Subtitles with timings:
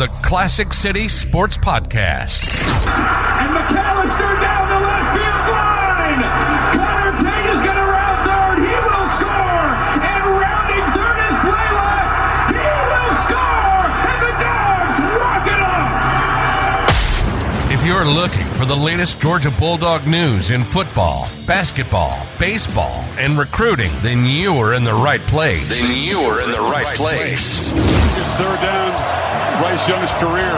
[0.00, 2.48] the Classic City Sports Podcast.
[2.48, 6.24] And McAllister down the left field line.
[6.72, 8.64] Connor Tate is going to round third.
[8.64, 9.68] He will score.
[10.00, 12.08] And rounding third is Blaylock.
[12.48, 13.92] He will score.
[14.08, 17.68] And the Dogs walk it off.
[17.70, 23.90] If you're looking for the latest Georgia Bulldog news in football, basketball, baseball, and recruiting,
[24.00, 25.86] then you are in the right place.
[25.86, 27.70] Then you are in the right place.
[27.74, 29.29] It's third down.
[29.60, 30.56] Bryce Young's career.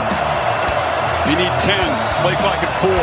[1.26, 1.74] You need 10.
[2.22, 3.02] Play clock at four.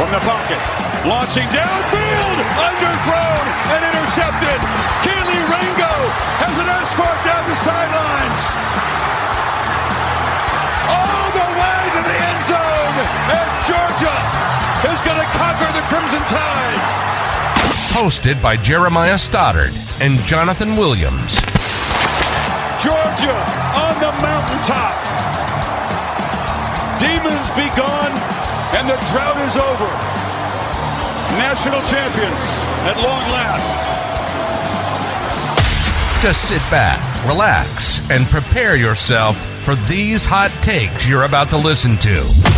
[0.00, 0.56] From the pocket.
[1.04, 2.38] Launching downfield.
[2.56, 3.44] Underthrown
[3.76, 4.56] and intercepted.
[5.04, 5.92] Kelee Ringo
[6.40, 8.42] has an escort down the sidelines.
[10.88, 12.96] All the way to the end zone.
[13.36, 14.16] And Georgia
[14.88, 16.80] is going to conquer the Crimson Tide.
[17.92, 21.44] Hosted by Jeremiah Stoddard and Jonathan Williams.
[22.86, 23.34] Georgia
[23.74, 24.94] on the mountaintop.
[27.00, 28.14] Demons be gone,
[28.78, 29.90] and the drought is over.
[31.36, 32.46] National champions
[32.86, 33.74] at long last.
[36.22, 41.98] Just sit back, relax, and prepare yourself for these hot takes you're about to listen
[41.98, 42.55] to.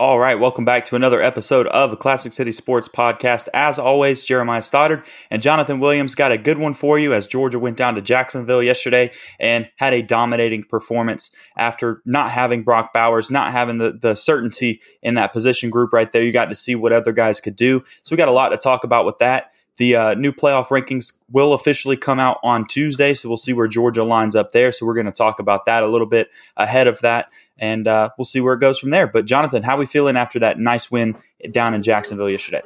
[0.00, 3.48] All right, welcome back to another episode of the Classic City Sports Podcast.
[3.52, 7.58] As always, Jeremiah Stoddard and Jonathan Williams got a good one for you as Georgia
[7.58, 13.30] went down to Jacksonville yesterday and had a dominating performance after not having Brock Bowers,
[13.30, 16.22] not having the, the certainty in that position group right there.
[16.22, 17.84] You got to see what other guys could do.
[18.02, 19.52] So we got a lot to talk about with that.
[19.76, 23.66] The uh, new playoff rankings will officially come out on Tuesday, so we'll see where
[23.66, 24.72] Georgia lines up there.
[24.72, 27.30] So we're going to talk about that a little bit ahead of that,
[27.60, 29.06] and uh, we'll see where it goes from there.
[29.06, 31.16] But Jonathan, how are we feeling after that nice win
[31.52, 32.62] down in Jacksonville yesterday?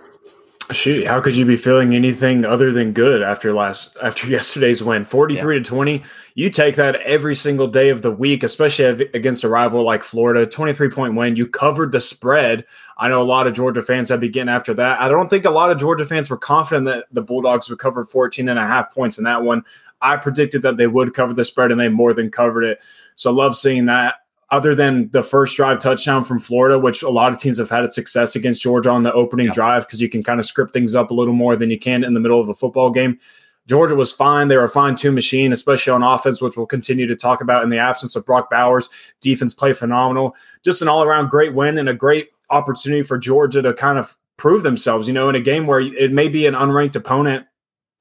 [0.72, 5.04] Shoot, how could you be feeling anything other than good after last after yesterday's win?
[5.04, 5.62] 43 yeah.
[5.62, 6.02] to 20.
[6.36, 10.46] You take that every single day of the week, especially against a rival like Florida.
[10.46, 11.36] 23 point win.
[11.36, 12.64] You covered the spread.
[12.96, 15.02] I know a lot of Georgia fans have been getting after that.
[15.02, 18.06] I don't think a lot of Georgia fans were confident that the Bulldogs would cover
[18.06, 19.64] 14 and a half points in that one.
[20.00, 22.82] I predicted that they would cover the spread and they more than covered it.
[23.16, 24.14] So love seeing that
[24.50, 27.92] other than the first drive touchdown from Florida, which a lot of teams have had
[27.92, 31.10] success against Georgia on the opening drive because you can kind of script things up
[31.10, 33.18] a little more than you can in the middle of a football game.
[33.66, 34.48] Georgia was fine.
[34.48, 37.64] They were a fine tune machine, especially on offense, which we'll continue to talk about
[37.64, 38.90] in the absence of Brock Bowers.
[39.20, 40.36] Defense played phenomenal.
[40.62, 44.18] Just an all around great win and a great opportunity for Georgia to kind of
[44.36, 47.46] prove themselves, you know, in a game where it may be an unranked opponent,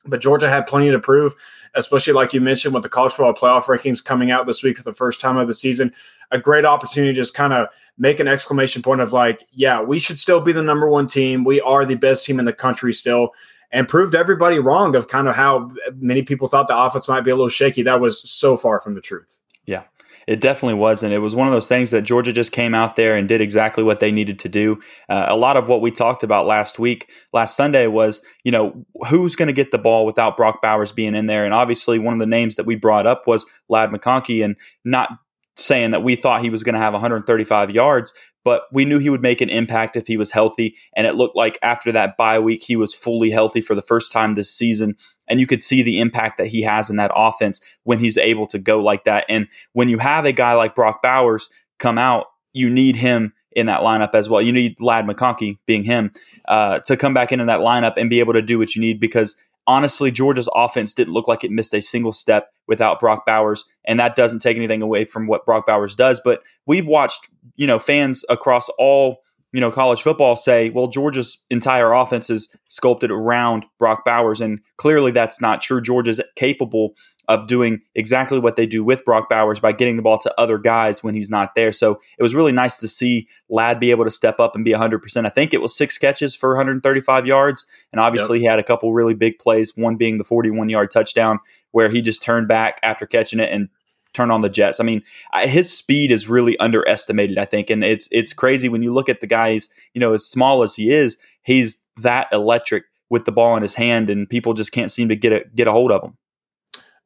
[0.06, 1.34] but Georgia had plenty to prove,
[1.76, 4.84] especially like you mentioned with the college football playoff rankings coming out this week for
[4.84, 5.94] the first time of the season
[6.34, 10.00] a great opportunity to just kind of make an exclamation point of like, yeah, we
[10.00, 11.44] should still be the number one team.
[11.44, 13.30] We are the best team in the country still.
[13.72, 17.32] And proved everybody wrong of kind of how many people thought the offense might be
[17.32, 17.82] a little shaky.
[17.82, 19.40] That was so far from the truth.
[19.66, 19.84] Yeah,
[20.28, 21.12] it definitely wasn't.
[21.12, 23.84] It was one of those things that Georgia just came out there and did exactly
[23.84, 24.80] what they needed to do.
[25.10, 28.86] Uh, a lot of what we talked about last week, last Sunday, was you know
[29.10, 32.14] who's going to get the ball without Brock Bowers being in there, and obviously one
[32.14, 34.56] of the names that we brought up was Ladd McConkey, and
[34.86, 35.10] not
[35.56, 39.10] saying that we thought he was going to have 135 yards, but we knew he
[39.10, 40.76] would make an impact if he was healthy.
[40.96, 44.12] And it looked like after that bye week, he was fully healthy for the first
[44.12, 44.96] time this season.
[45.28, 48.48] And you could see the impact that he has in that offense when he's able
[48.48, 49.26] to go like that.
[49.30, 51.50] And when you have a guy like Brock Bowers
[51.80, 54.42] come out, you need him in that lineup as well.
[54.42, 56.12] You need Ladd McConkey being him
[56.48, 59.00] uh, to come back into that lineup and be able to do what you need
[59.00, 59.36] because
[59.68, 64.00] honestly, Georgia's offense didn't look like it missed a single step without Brock Bowers, and
[64.00, 66.22] that doesn't take anything away from what Brock Bowers does.
[66.24, 69.20] But we've watched, you know, fans across all
[69.54, 74.42] you know, college football say, well, Georgia's entire offense is sculpted around Brock Bowers.
[74.42, 75.80] And clearly that's not true.
[75.80, 76.96] Georgia's capable
[77.28, 80.58] of doing exactly what they do with Brock Bowers by getting the ball to other
[80.58, 81.72] guys when he's not there.
[81.72, 84.72] So it was really nice to see Ladd be able to step up and be
[84.72, 85.26] 100%.
[85.26, 87.66] I think it was six catches for 135 yards.
[87.92, 88.42] And obviously yep.
[88.42, 91.40] he had a couple really big plays, one being the 41 yard touchdown
[91.72, 93.70] where he just turned back after catching it and
[94.14, 94.80] turn on the Jets.
[94.80, 95.02] I mean,
[95.44, 99.22] his speed is really underestimated, I think, and it's it's crazy when you look at
[99.22, 99.70] the guys.
[99.96, 103.74] You know, as small as he is, he's that electric with the ball in his
[103.74, 106.16] hand, and people just can't seem to get a get a hold of him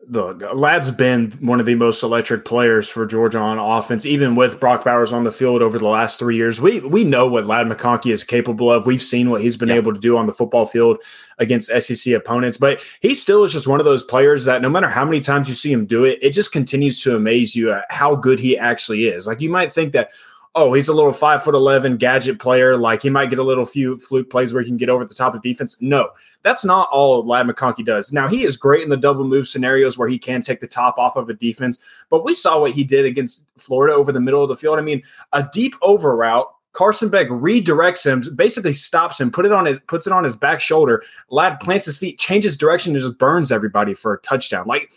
[0.09, 4.59] look, Ladd's been one of the most electric players for Georgia on offense, even with
[4.59, 6.61] Brock Bowers on the field over the last three years.
[6.61, 8.85] We we know what Ladd McConkey is capable of.
[8.85, 9.75] We've seen what he's been yeah.
[9.75, 11.01] able to do on the football field
[11.39, 14.89] against SEC opponents, but he still is just one of those players that no matter
[14.89, 17.85] how many times you see him do it, it just continues to amaze you at
[17.89, 19.27] how good he actually is.
[19.27, 20.11] Like you might think that
[20.57, 22.75] oh, he's a little five foot eleven gadget player.
[22.75, 25.13] Like he might get a little few fluke plays where he can get over the
[25.13, 25.77] top of defense.
[25.79, 26.09] No,
[26.43, 28.11] that's not all Ladd McConkey does.
[28.11, 30.97] Now he is great in the double move scenarios where he can take the top
[30.97, 34.43] off of a defense, but we saw what he did against Florida over the middle
[34.43, 34.79] of the field.
[34.79, 39.51] I mean, a deep over route Carson Beck redirects him, basically stops him, put it
[39.51, 41.03] on his puts it on his back shoulder.
[41.31, 44.67] Ladd plants his feet, changes direction, and just burns everybody for a touchdown.
[44.67, 44.91] Like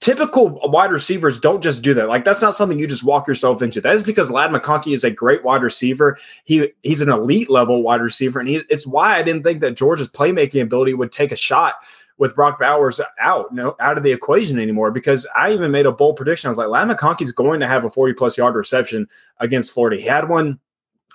[0.00, 2.08] typical wide receivers don't just do that.
[2.08, 3.80] Like that's not something you just walk yourself into.
[3.80, 6.18] That is because Ladd McConkey is a great wide receiver.
[6.44, 9.76] He he's an elite level wide receiver, and he, it's why I didn't think that
[9.76, 11.74] Georgia's playmaking ability would take a shot
[12.18, 14.90] with Brock Bowers out, you know, out of the equation anymore.
[14.90, 16.48] Because I even made a bold prediction.
[16.48, 19.08] I was like, Ladd McConkey's going to have a 40 plus yard reception
[19.38, 20.00] against Florida.
[20.00, 20.58] He had one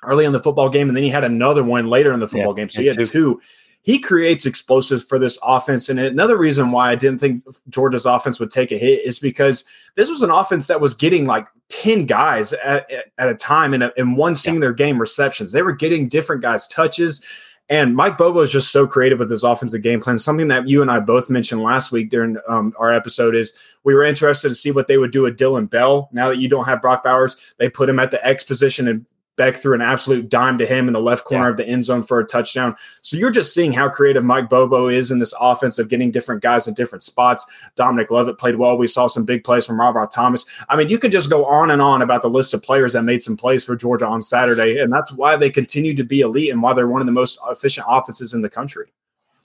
[0.03, 2.53] early in the football game, and then he had another one later in the football
[2.53, 2.69] yeah, game.
[2.69, 3.05] So he had two.
[3.05, 3.41] two.
[3.83, 5.89] He creates explosives for this offense.
[5.89, 9.65] And another reason why I didn't think Georgia's offense would take a hit is because
[9.95, 13.81] this was an offense that was getting like 10 guys at, at a time in,
[13.81, 14.85] a, in one singular yeah.
[14.85, 15.51] game receptions.
[15.51, 17.25] They were getting different guys' touches.
[17.69, 20.19] And Mike Bobo is just so creative with his offensive game plan.
[20.19, 23.95] Something that you and I both mentioned last week during um, our episode is we
[23.95, 26.09] were interested to see what they would do with Dillon Bell.
[26.11, 29.05] Now that you don't have Brock Bowers, they put him at the X position and
[29.41, 31.49] Beck threw an absolute dime to him in the left corner yeah.
[31.49, 32.75] of the end zone for a touchdown.
[33.01, 36.43] So you're just seeing how creative Mike Bobo is in this offense of getting different
[36.43, 37.43] guys in different spots.
[37.75, 38.77] Dominic Lovett played well.
[38.77, 40.45] We saw some big plays from Robert Thomas.
[40.69, 43.01] I mean, you could just go on and on about the list of players that
[43.01, 46.51] made some plays for Georgia on Saturday, and that's why they continue to be elite
[46.51, 48.93] and why they're one of the most efficient offenses in the country.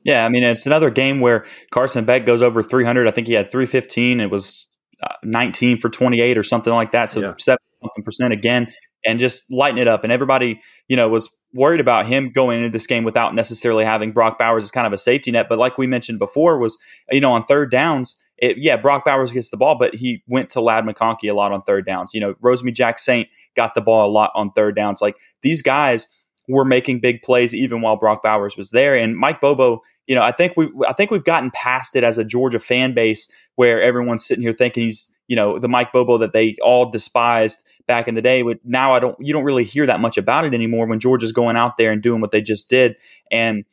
[0.04, 3.08] Yeah, I mean, it's another game where Carson Beck goes over 300.
[3.08, 4.20] I think he had 315.
[4.20, 4.68] It was
[5.02, 7.06] uh, 19 for 28 or something like that.
[7.06, 7.34] So yeah.
[7.38, 8.72] seven something percent again
[9.06, 10.02] and just lighten it up.
[10.02, 14.12] And everybody, you know, was worried about him going into this game without necessarily having
[14.12, 15.48] Brock Bowers as kind of a safety net.
[15.48, 16.76] But like we mentioned before, was
[17.10, 20.50] you know on third downs, it, yeah, Brock Bowers gets the ball, but he went
[20.50, 22.12] to Ladd McConkey a lot on third downs.
[22.12, 25.00] You know, Rosemy-Jacksaint got the ball a lot on third downs.
[25.00, 26.08] Like these guys
[26.48, 28.96] were making big plays even while Brock Bowers was there.
[28.96, 32.18] And Mike Bobo, you know, I think we I think we've gotten past it as
[32.18, 36.18] a Georgia fan base where everyone's sitting here thinking he's you know the Mike Bobo
[36.18, 38.42] that they all despised back in the day.
[38.42, 41.32] But now I don't you don't really hear that much about it anymore when Georgia's
[41.32, 42.96] going out there and doing what they just did.
[43.30, 43.64] And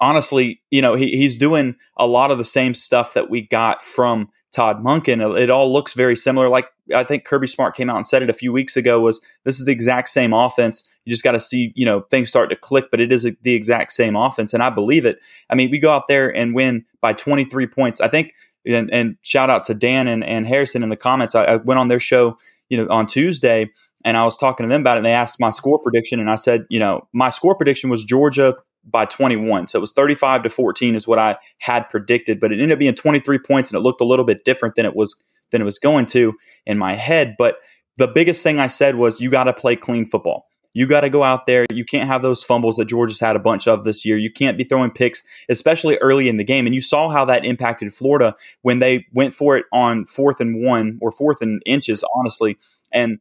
[0.00, 3.82] honestly, you know he, he's doing a lot of the same stuff that we got
[3.82, 5.38] from Todd Monken.
[5.38, 6.48] It all looks very similar.
[6.48, 9.20] Like I think Kirby Smart came out and said it a few weeks ago was
[9.44, 10.88] this is the exact same offense.
[11.04, 13.54] You just got to see, you know, things start to click, but it is the
[13.54, 14.54] exact same offense.
[14.54, 15.18] And I believe it.
[15.50, 18.00] I mean, we go out there and win by 23 points.
[18.00, 18.34] I think
[18.68, 21.34] and, and shout out to Dan and, and Harrison in the comments.
[21.34, 22.36] I, I, went on their show,
[22.68, 23.70] you know, on Tuesday,
[24.04, 24.98] and I was talking to them about it.
[24.98, 28.04] And they asked my score prediction, and I said, you know, my score prediction was
[28.04, 28.54] Georgia
[28.84, 32.60] by 21, so it was 35 to 14 is what I had predicted, but it
[32.60, 35.20] ended up being 23 points, and it looked a little bit different than it was
[35.50, 36.34] than it was going to
[36.66, 37.34] in my head.
[37.38, 37.56] But
[37.96, 40.47] the biggest thing I said was, you got to play clean football.
[40.74, 41.66] You got to go out there.
[41.72, 44.18] You can't have those fumbles that Georgia's had a bunch of this year.
[44.18, 46.66] You can't be throwing picks, especially early in the game.
[46.66, 50.64] And you saw how that impacted Florida when they went for it on fourth and
[50.64, 52.58] one or fourth and inches, honestly.
[52.92, 53.18] And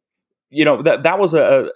[0.50, 1.72] you know that that was a,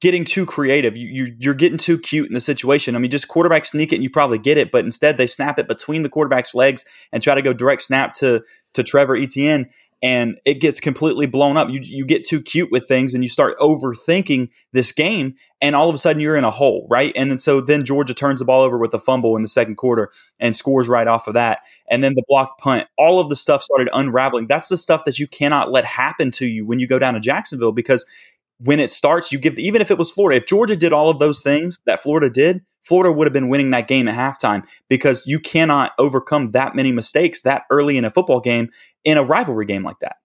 [0.00, 0.96] getting too creative.
[0.96, 2.94] You, you you're getting too cute in the situation.
[2.94, 5.58] I mean, just quarterback sneak it and you probably get it, but instead they snap
[5.58, 8.42] it between the quarterback's legs and try to go direct snap to
[8.74, 9.70] to Trevor Etienne
[10.02, 11.68] and it gets completely blown up.
[11.70, 15.88] You you get too cute with things and you start overthinking this game, and all
[15.88, 17.12] of a sudden you're in a hole, right?
[17.16, 19.76] And then so then Georgia turns the ball over with a fumble in the second
[19.76, 21.60] quarter and scores right off of that,
[21.90, 22.86] and then the block punt.
[22.98, 24.46] All of the stuff started unraveling.
[24.46, 27.20] That's the stuff that you cannot let happen to you when you go down to
[27.20, 28.04] Jacksonville because
[28.58, 31.18] when it starts, you give even if it was Florida, if Georgia did all of
[31.18, 35.26] those things that Florida did, Florida would have been winning that game at halftime because
[35.26, 38.70] you cannot overcome that many mistakes that early in a football game
[39.04, 40.16] in a rivalry game like that.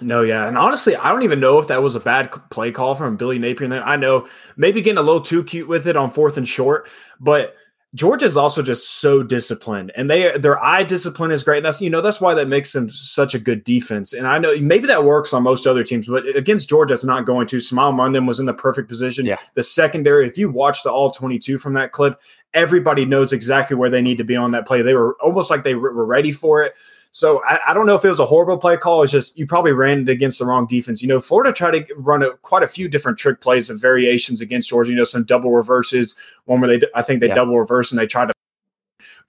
[0.00, 0.48] No, yeah.
[0.48, 3.38] And honestly, I don't even know if that was a bad play call from Billy
[3.38, 3.70] Napier.
[3.84, 4.26] I know
[4.56, 6.88] maybe getting a little too cute with it on fourth and short,
[7.20, 7.54] but
[7.94, 11.62] Georgia is also just so disciplined, and they their eye discipline is great.
[11.62, 14.14] That's you know that's why that makes them such a good defense.
[14.14, 17.26] And I know maybe that works on most other teams, but against Georgia, it's not
[17.26, 17.58] going to.
[17.58, 19.26] Smael Mondon was in the perfect position.
[19.26, 19.36] Yeah.
[19.54, 22.18] The secondary, if you watch the all twenty two from that clip,
[22.54, 24.80] everybody knows exactly where they need to be on that play.
[24.80, 26.74] They were almost like they were ready for it.
[27.14, 29.02] So I, I, don't know if it was a horrible play call.
[29.02, 31.02] It's just you probably ran it against the wrong defense.
[31.02, 34.40] You know, Florida tried to run a, quite a few different trick plays and variations
[34.40, 34.90] against Georgia.
[34.90, 36.16] You know, some double reverses.
[36.46, 37.34] One where they, I think they yeah.
[37.34, 38.31] double reverse and they tried to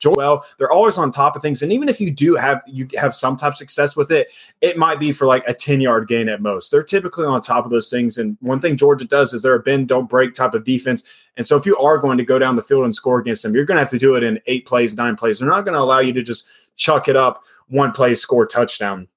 [0.05, 0.45] well.
[0.57, 3.37] They're always on top of things, and even if you do have you have some
[3.37, 4.31] type of success with it,
[4.61, 6.71] it might be for like a ten yard gain at most.
[6.71, 8.17] They're typically on top of those things.
[8.17, 11.03] And one thing Georgia does is they're a bend don't break type of defense.
[11.37, 13.55] And so if you are going to go down the field and score against them,
[13.55, 15.39] you're going to have to do it in eight plays, nine plays.
[15.39, 16.45] They're not going to allow you to just
[16.75, 19.07] chuck it up one play, score touchdown.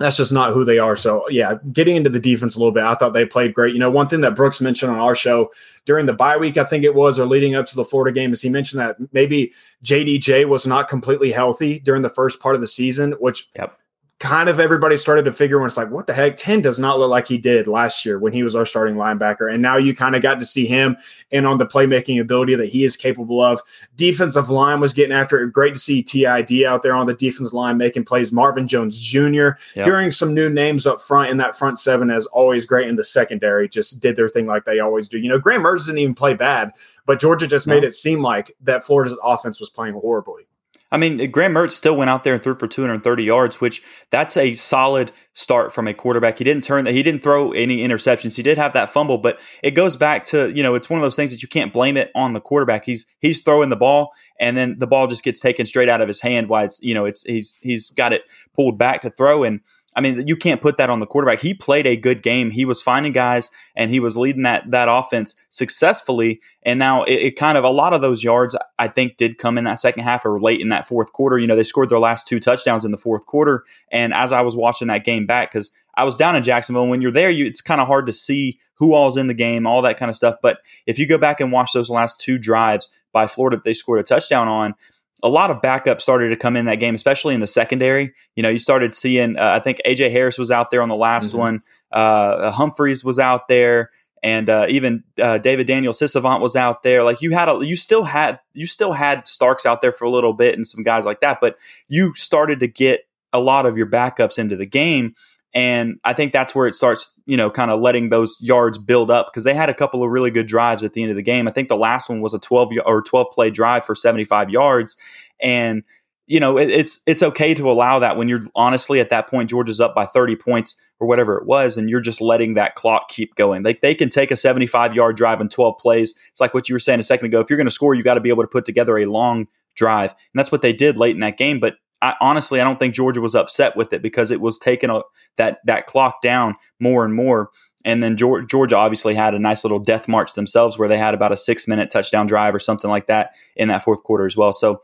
[0.00, 0.96] That's just not who they are.
[0.96, 3.74] So yeah, getting into the defense a little bit, I thought they played great.
[3.74, 5.52] You know, one thing that Brooks mentioned on our show
[5.84, 8.32] during the bye week, I think it was, or leading up to the Florida game,
[8.32, 9.52] is he mentioned that maybe
[9.84, 13.79] JDJ was not completely healthy during the first part of the season, which yep
[14.20, 16.36] kind of everybody started to figure when it's like, what the heck?
[16.36, 19.50] 10 does not look like he did last year when he was our starting linebacker.
[19.50, 20.98] And now you kind of got to see him
[21.32, 23.62] and on the playmaking ability that he is capable of.
[23.96, 25.54] Defensive line was getting after it.
[25.54, 28.30] Great to see TID out there on the defensive line making plays.
[28.30, 29.52] Marvin Jones Jr.
[29.74, 29.86] Yep.
[29.86, 32.88] Hearing some new names up front in that front seven is always great.
[32.88, 35.18] In the secondary just did their thing like they always do.
[35.18, 36.72] You know, Graham Mertz didn't even play bad,
[37.06, 37.74] but Georgia just no.
[37.74, 40.46] made it seem like that Florida's offense was playing horribly.
[40.92, 44.36] I mean, Graham Mertz still went out there and threw for 230 yards, which that's
[44.36, 46.38] a solid start from a quarterback.
[46.38, 46.86] He didn't turn.
[46.86, 48.36] He didn't throw any interceptions.
[48.36, 51.02] He did have that fumble, but it goes back to you know it's one of
[51.02, 52.84] those things that you can't blame it on the quarterback.
[52.84, 56.08] He's he's throwing the ball, and then the ball just gets taken straight out of
[56.08, 56.48] his hand.
[56.48, 58.22] Why it's you know it's he's he's got it
[58.54, 59.60] pulled back to throw and
[59.96, 61.40] I mean, you can't put that on the quarterback.
[61.40, 62.52] He played a good game.
[62.52, 66.40] He was finding guys and he was leading that that offense successfully.
[66.62, 69.58] And now it, it, kind of a lot of those yards I think did come
[69.58, 71.38] in that second half or late in that fourth quarter.
[71.38, 73.64] You know, they scored their last two touchdowns in the fourth quarter.
[73.90, 77.02] And as I was watching that game back, because I was down in Jacksonville, when
[77.02, 79.82] you're there, you it's kind of hard to see who all's in the game, all
[79.82, 80.36] that kind of stuff.
[80.40, 83.74] But if you go back and watch those last two drives by Florida that they
[83.74, 84.74] scored a touchdown on,
[85.22, 88.12] a lot of backups started to come in that game, especially in the secondary.
[88.36, 90.96] You know, you started seeing, uh, I think AJ Harris was out there on the
[90.96, 91.38] last mm-hmm.
[91.38, 91.62] one.
[91.90, 93.90] Uh, Humphreys was out there,
[94.22, 97.02] and uh, even uh, David Daniel Sisavanh was out there.
[97.02, 100.10] Like you had, a, you still had, you still had Starks out there for a
[100.10, 101.56] little bit and some guys like that, but
[101.88, 105.14] you started to get a lot of your backups into the game.
[105.52, 109.10] And I think that's where it starts, you know, kind of letting those yards build
[109.10, 111.22] up because they had a couple of really good drives at the end of the
[111.22, 111.48] game.
[111.48, 114.96] I think the last one was a 12 or 12 play drive for 75 yards.
[115.42, 115.82] And,
[116.28, 119.50] you know, it, it's it's okay to allow that when you're honestly at that point,
[119.50, 123.08] Georgia's up by 30 points or whatever it was, and you're just letting that clock
[123.08, 123.64] keep going.
[123.64, 126.14] Like they can take a 75 yard drive in 12 plays.
[126.28, 127.40] It's like what you were saying a second ago.
[127.40, 129.48] If you're going to score, you got to be able to put together a long
[129.74, 130.12] drive.
[130.12, 131.58] And that's what they did late in that game.
[131.58, 134.90] But I, honestly, I don't think Georgia was upset with it because it was taking
[134.90, 135.02] a,
[135.36, 137.50] that that clock down more and more.
[137.84, 141.32] And then Georgia obviously had a nice little death march themselves where they had about
[141.32, 144.52] a six minute touchdown drive or something like that in that fourth quarter as well.
[144.52, 144.82] So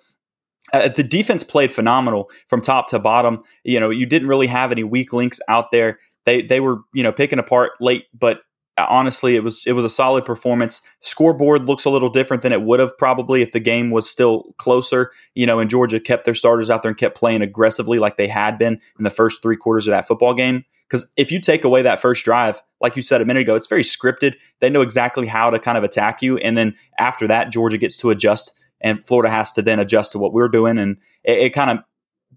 [0.73, 3.43] uh, the defense played phenomenal from top to bottom.
[3.65, 5.99] You know, you didn't really have any weak links out there.
[6.25, 8.41] They they were you know picking apart late, but
[8.79, 10.83] honestly, it was it was a solid performance.
[11.01, 14.55] Scoreboard looks a little different than it would have probably if the game was still
[14.59, 15.11] closer.
[15.35, 18.29] You know, and Georgia kept their starters out there and kept playing aggressively like they
[18.29, 20.65] had been in the first three quarters of that football game.
[20.89, 23.67] Because if you take away that first drive, like you said a minute ago, it's
[23.67, 24.37] very scripted.
[24.61, 27.97] They know exactly how to kind of attack you, and then after that, Georgia gets
[27.99, 31.51] to adjust, and Florida has to then adjust to what we're doing, and it, it
[31.51, 31.79] kind of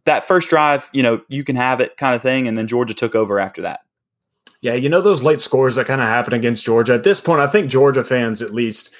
[0.05, 2.93] that first drive, you know, you can have it kind of thing, and then Georgia
[2.93, 3.81] took over after that.
[4.62, 6.94] Yeah, you know those late scores that kind of happen against Georgia.
[6.94, 8.92] At this point, I think Georgia fans, at least,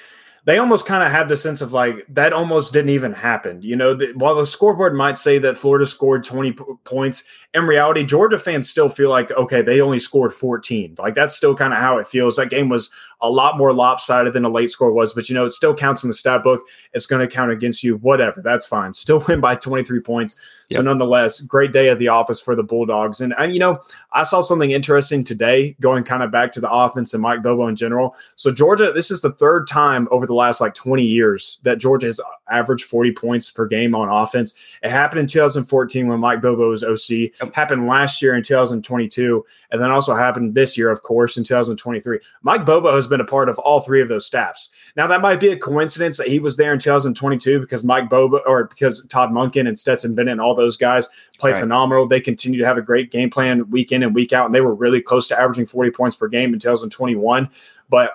[0.46, 3.60] they almost kind of had the sense of like that almost didn't even happen.
[3.60, 7.66] You know, the, while the scoreboard might say that Florida scored 20 p- points, in
[7.66, 10.96] reality, Georgia fans still feel like, okay, they only scored 14.
[10.98, 12.36] Like that's still kind of how it feels.
[12.36, 12.88] That game was
[13.22, 16.02] a lot more lopsided than a late score was, but you know, it still counts
[16.02, 16.66] in the stat book.
[16.92, 17.96] It's going to count against you.
[17.98, 18.40] Whatever.
[18.40, 18.94] That's fine.
[18.94, 20.36] Still win by 23 points.
[20.70, 20.78] Yep.
[20.78, 23.20] So, nonetheless, great day at the office for the Bulldogs.
[23.20, 23.80] And, and, you know,
[24.12, 27.66] I saw something interesting today going kind of back to the offense and Mike Bobo
[27.66, 28.14] in general.
[28.36, 32.06] So, Georgia, this is the third time over the last like 20 years that Georgia
[32.06, 34.54] has averaged 40 points per game on offense.
[34.82, 37.54] It happened in 2014 when Mike Bobo was OC, yep.
[37.54, 42.20] happened last year in 2022, and then also happened this year, of course, in 2023.
[42.42, 44.70] Mike Bobo has been a part of all three of those staffs.
[44.96, 48.40] Now, that might be a coincidence that he was there in 2022 because Mike Bobo
[48.46, 51.60] or because Todd Monken and Stetson Bennett and all those guys play right.
[51.60, 52.08] phenomenal.
[52.08, 54.62] They continue to have a great game plan week in and week out, and they
[54.62, 57.50] were really close to averaging 40 points per game in 2021.
[57.90, 58.12] But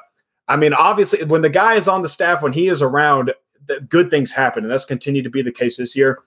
[0.48, 3.34] I mean, obviously, when the guy is on the staff, when he is around,
[3.90, 6.20] good things happen, and that's continued to be the case this year.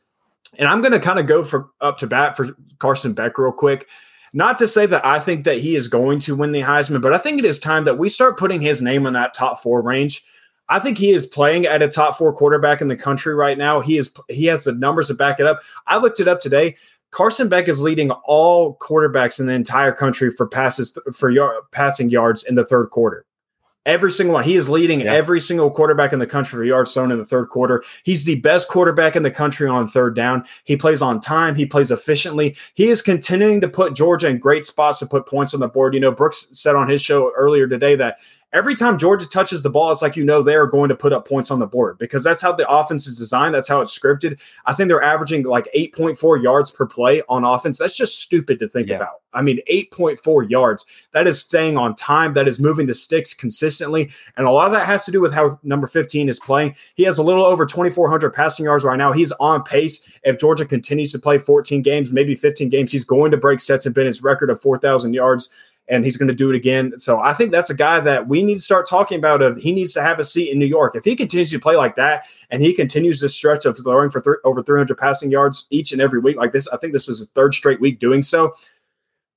[0.59, 3.53] And I'm going to kind of go for up to bat for Carson Beck real
[3.53, 3.89] quick.
[4.33, 7.15] Not to say that I think that he is going to win the Heisman, but
[7.15, 9.83] I think it is time that we start putting his name in that top four
[9.83, 10.25] range.
[10.69, 13.81] I think he is playing at a top four quarterback in the country right now.
[13.81, 15.61] He is he has the numbers to back it up.
[15.87, 16.77] I looked it up today.
[17.11, 22.11] Carson Beck is leading all quarterbacks in the entire country for passes for yard, passing
[22.11, 23.25] yards in the third quarter.
[23.89, 24.45] Every single one.
[24.45, 25.15] He is leading yeah.
[25.15, 27.83] every single quarterback in the country for yards thrown in the third quarter.
[28.03, 30.45] He's the best quarterback in the country on third down.
[30.65, 31.55] He plays on time.
[31.55, 32.55] He plays efficiently.
[32.75, 35.95] He is continuing to put Georgia in great spots to put points on the board.
[35.95, 38.19] You know, Brooks said on his show earlier today that
[38.53, 41.13] every time Georgia touches the ball, it's like you know they are going to put
[41.13, 43.55] up points on the board because that's how the offense is designed.
[43.55, 44.41] That's how it's scripted.
[44.67, 47.79] I think they're averaging like 8.4 yards per play on offense.
[47.79, 48.97] That's just stupid to think yeah.
[48.97, 49.23] about.
[49.35, 50.87] I mean, 8.4 yards.
[51.13, 52.33] That is staying on time.
[52.33, 54.11] That is moving the sticks consistently.
[54.37, 56.75] And a lot of that has to do with how number 15 is playing.
[56.95, 59.13] He has a little over 2,400 passing yards right now.
[59.13, 60.01] He's on pace.
[60.23, 63.93] If Georgia continues to play 14 games, maybe 15 games, he's going to break Stetson
[63.93, 65.51] Bennett's record of 4,000 yards
[65.89, 66.93] and he's going to do it again.
[66.99, 69.43] So I think that's a guy that we need to start talking about.
[69.43, 70.95] Of he needs to have a seat in New York.
[70.95, 74.21] If he continues to play like that, and he continues this stretch of throwing for
[74.21, 77.19] th- over 300 passing yards each and every week like this, I think this was
[77.19, 78.55] his third straight week doing so.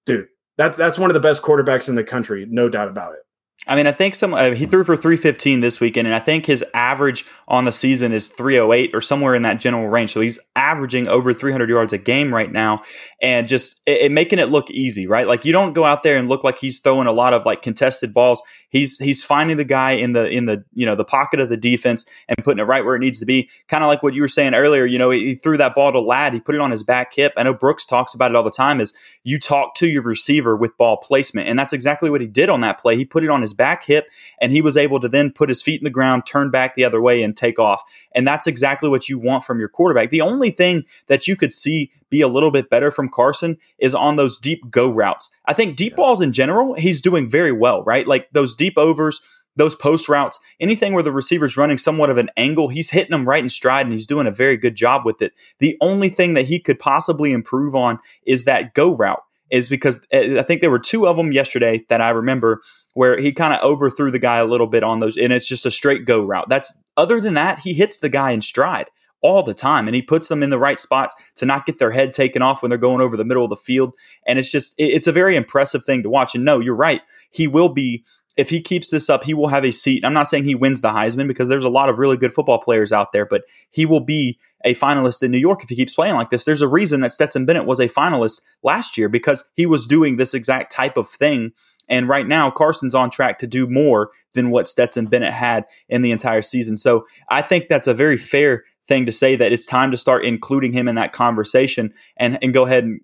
[0.05, 0.27] Dude,
[0.57, 3.25] that's that's one of the best quarterbacks in the country, no doubt about it.
[3.67, 6.47] I mean, I think some uh, he threw for 315 this weekend, and I think
[6.47, 10.11] his average on the season is 308 or somewhere in that general range.
[10.13, 12.81] So he's averaging over 300 yards a game right now,
[13.21, 15.27] and just it, it, making it look easy, right?
[15.27, 17.61] Like you don't go out there and look like he's throwing a lot of like
[17.61, 18.41] contested balls.
[18.69, 21.57] He's he's finding the guy in the in the you know the pocket of the
[21.57, 23.47] defense and putting it right where it needs to be.
[23.67, 24.85] Kind of like what you were saying earlier.
[24.85, 26.33] You know, he, he threw that ball to Ladd.
[26.33, 27.33] He put it on his back hip.
[27.37, 28.79] I know Brooks talks about it all the time.
[28.79, 32.49] Is you talk to your receiver with ball placement, and that's exactly what he did
[32.49, 32.95] on that play.
[32.95, 34.07] He put it on his his back hip,
[34.39, 36.85] and he was able to then put his feet in the ground, turn back the
[36.85, 37.83] other way, and take off.
[38.13, 40.09] And that's exactly what you want from your quarterback.
[40.09, 43.95] The only thing that you could see be a little bit better from Carson is
[43.95, 45.29] on those deep go routes.
[45.45, 48.07] I think deep balls in general, he's doing very well, right?
[48.07, 49.21] Like those deep overs
[49.57, 53.27] those post routes, anything where the receiver's running somewhat of an angle, he's hitting them
[53.27, 55.33] right in stride and he's doing a very good job with it.
[55.59, 59.97] The only thing that he could possibly improve on is that go route is because
[60.13, 62.61] uh, I think there were two of them yesterday that I remember
[62.93, 65.65] where he kind of overthrew the guy a little bit on those, and it's just
[65.65, 66.49] a straight go route.
[66.49, 68.87] That's other than that, he hits the guy in stride
[69.21, 71.91] all the time and he puts them in the right spots to not get their
[71.91, 73.93] head taken off when they're going over the middle of the field
[74.25, 77.47] and it's just it's a very impressive thing to watch and no you're right he
[77.47, 78.03] will be
[78.37, 80.81] if he keeps this up he will have a seat i'm not saying he wins
[80.81, 83.85] the heisman because there's a lot of really good football players out there but he
[83.85, 86.45] will be a finalist in New York if he keeps playing like this.
[86.45, 90.17] There's a reason that Stetson Bennett was a finalist last year because he was doing
[90.17, 91.51] this exact type of thing.
[91.89, 96.01] And right now, Carson's on track to do more than what Stetson Bennett had in
[96.01, 96.77] the entire season.
[96.77, 100.25] So I think that's a very fair thing to say that it's time to start
[100.25, 103.01] including him in that conversation and, and go ahead and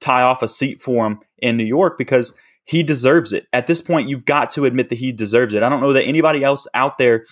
[0.00, 3.46] tie off a seat for him in New York because he deserves it.
[3.52, 5.62] At this point, you've got to admit that he deserves it.
[5.62, 7.24] I don't know that anybody else out there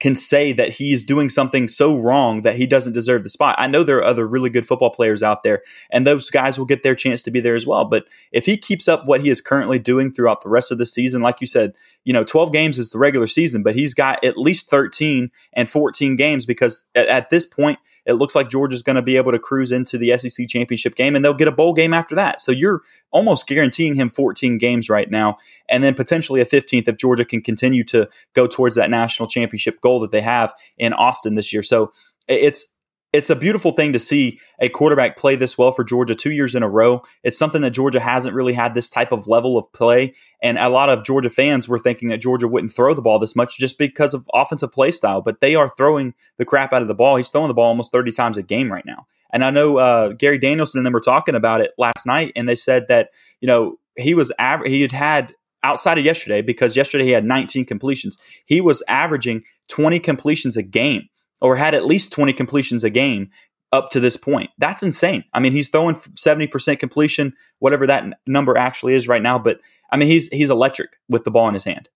[0.00, 3.54] can say that he's doing something so wrong that he doesn't deserve the spot.
[3.58, 6.66] I know there are other really good football players out there, and those guys will
[6.66, 7.84] get their chance to be there as well.
[7.84, 10.86] But if he keeps up what he is currently doing throughout the rest of the
[10.86, 14.24] season, like you said, you know, 12 games is the regular season, but he's got
[14.24, 18.82] at least 13 and 14 games because at, at this point, it looks like Georgia's
[18.82, 21.52] going to be able to cruise into the SEC championship game and they'll get a
[21.52, 22.40] bowl game after that.
[22.40, 25.36] So you're almost guaranteeing him 14 games right now
[25.68, 29.80] and then potentially a 15th if Georgia can continue to go towards that national championship
[29.80, 31.62] goal that they have in Austin this year.
[31.62, 31.92] So
[32.28, 32.74] it's
[33.12, 36.54] it's a beautiful thing to see a quarterback play this well for Georgia two years
[36.54, 37.02] in a row.
[37.24, 40.14] It's something that Georgia hasn't really had this type of level of play.
[40.42, 43.34] And a lot of Georgia fans were thinking that Georgia wouldn't throw the ball this
[43.34, 46.88] much just because of offensive play style, but they are throwing the crap out of
[46.88, 47.16] the ball.
[47.16, 49.06] He's throwing the ball almost 30 times a game right now.
[49.32, 52.48] And I know uh, Gary Danielson and them were talking about it last night, and
[52.48, 56.76] they said that, you know, he was aver- he had had outside of yesterday because
[56.76, 58.18] yesterday he had 19 completions.
[58.44, 61.08] He was averaging 20 completions a game
[61.40, 63.30] or had at least 20 completions a game
[63.72, 64.50] up to this point.
[64.58, 65.24] That's insane.
[65.32, 69.60] I mean, he's throwing 70% completion, whatever that n- number actually is right now, but
[69.90, 71.88] I mean, he's he's electric with the ball in his hand.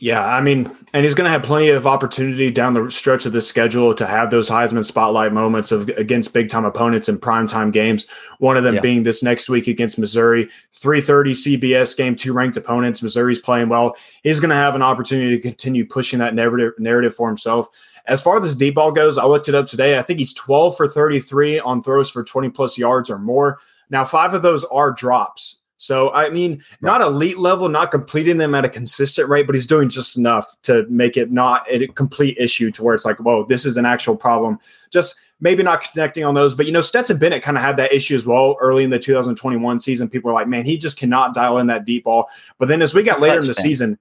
[0.00, 3.32] Yeah, I mean, and he's going to have plenty of opportunity down the stretch of
[3.32, 7.72] the schedule to have those Heisman spotlight moments of against big time opponents in primetime
[7.72, 8.06] games.
[8.38, 8.80] One of them yeah.
[8.80, 13.02] being this next week against Missouri, three thirty CBS game, two ranked opponents.
[13.02, 13.96] Missouri's playing well.
[14.22, 17.68] He's going to have an opportunity to continue pushing that narrative narrative for himself.
[18.08, 19.98] As far as deep ball goes, I looked it up today.
[19.98, 23.58] I think he's 12 for 33 on throws for 20 plus yards or more.
[23.90, 25.60] Now, five of those are drops.
[25.76, 29.66] So, I mean, not elite level, not completing them at a consistent rate, but he's
[29.66, 33.44] doing just enough to make it not a complete issue to where it's like, whoa,
[33.44, 34.58] this is an actual problem.
[34.90, 36.54] Just maybe not connecting on those.
[36.54, 38.98] But, you know, Stetson Bennett kind of had that issue as well early in the
[38.98, 40.08] 2021 season.
[40.08, 42.28] People were like, man, he just cannot dial in that deep ball.
[42.58, 43.62] But then as we got later in the thing.
[43.62, 43.98] season,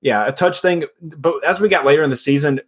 [0.00, 0.84] yeah, a touch thing.
[1.00, 2.60] But as we got later in the season,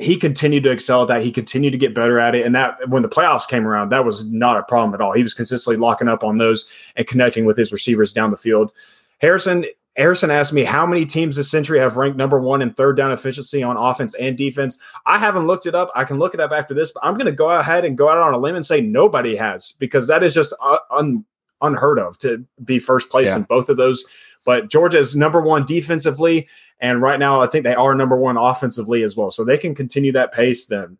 [0.00, 1.22] he continued to excel at that.
[1.22, 2.46] He continued to get better at it.
[2.46, 5.12] And that when the playoffs came around, that was not a problem at all.
[5.12, 8.72] He was consistently locking up on those and connecting with his receivers down the field.
[9.18, 12.96] Harrison, Harrison asked me how many teams this century have ranked number one in third
[12.96, 14.78] down efficiency on offense and defense.
[15.04, 15.90] I haven't looked it up.
[15.94, 18.08] I can look it up after this, but I'm going to go ahead and go
[18.08, 21.26] out on a limb and say nobody has because that is just uh, un-
[21.60, 23.36] unheard of to be first place yeah.
[23.36, 24.02] in both of those
[24.44, 26.48] But Georgia is number one defensively,
[26.80, 29.30] and right now I think they are number one offensively as well.
[29.30, 30.66] So they can continue that pace.
[30.66, 30.98] Then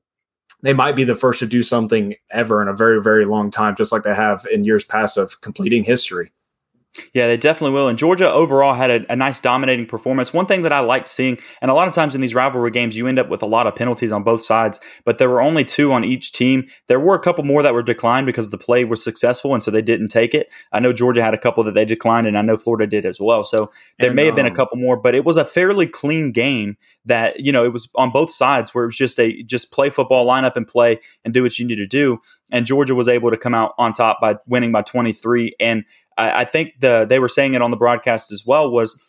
[0.63, 3.77] they might be the first to do something ever in a very very long time,
[3.77, 6.33] just like they have in years past of completing history.
[7.15, 7.87] Yeah, they definitely will.
[7.87, 10.33] And Georgia overall had a, a, nice dominating performance.
[10.33, 12.97] One thing that I liked seeing, and a lot of times in these rivalry games,
[12.97, 15.65] you end up with a lot of penalties on both sides, but there were only
[15.65, 16.67] two on each team.
[16.89, 19.71] There were a couple more that were declined because the play was successful, and so
[19.71, 20.49] they didn't take it.
[20.73, 23.21] I know Georgia had a couple that they declined, and I know Florida did as
[23.21, 23.45] well.
[23.45, 25.87] So there and, may have been a um, couple more, but it was a fairly
[25.87, 29.43] clean game that, you know, it was on both sides where it was just a
[29.45, 32.19] just play football, line up and play and do what you need to do.
[32.51, 35.55] And Georgia was able to come out on top by winning by 23.
[35.61, 35.85] And
[36.21, 39.01] I, I think the they were saying it on the broadcast as well was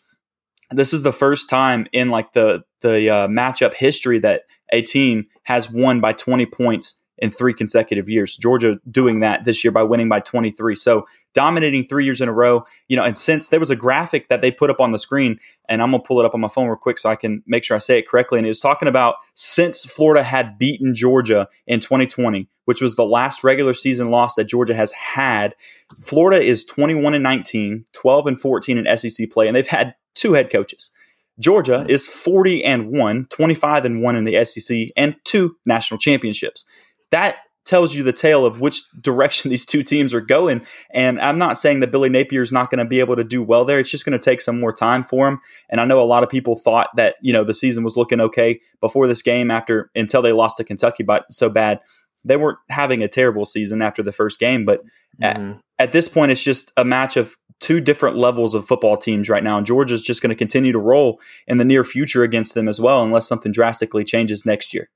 [0.70, 5.24] this is the first time in like the the uh, matchup history that a team
[5.44, 8.36] has won by 20 points in three consecutive years.
[8.36, 10.74] Georgia doing that this year by winning by 23.
[10.74, 12.64] So dominating three years in a row.
[12.88, 15.38] You know, and since there was a graphic that they put up on the screen,
[15.68, 17.62] and I'm gonna pull it up on my phone real quick so I can make
[17.62, 18.40] sure I say it correctly.
[18.40, 23.04] And it was talking about since Florida had beaten Georgia in 2020, which was the
[23.04, 25.54] last regular season loss that Georgia has had.
[26.00, 30.32] Florida is 21 and 19, 12 and 14 in SEC play, and they've had two
[30.32, 30.90] head coaches.
[31.38, 36.64] Georgia is 40 and 1, 25 and 1 in the SEC, and two national championships
[37.12, 40.64] that tells you the tale of which direction these two teams are going.
[40.92, 43.42] And I'm not saying that Billy Napier is not going to be able to do
[43.42, 43.78] well there.
[43.78, 45.40] It's just going to take some more time for him.
[45.70, 48.20] And I know a lot of people thought that, you know, the season was looking
[48.20, 51.80] okay before this game after until they lost to Kentucky but so bad.
[52.24, 54.82] They weren't having a terrible season after the first game, but
[55.20, 55.52] mm-hmm.
[55.52, 59.28] at, at this point it's just a match of two different levels of football teams
[59.28, 59.56] right now.
[59.56, 62.80] And Georgia's just going to continue to roll in the near future against them as
[62.80, 64.88] well unless something drastically changes next year.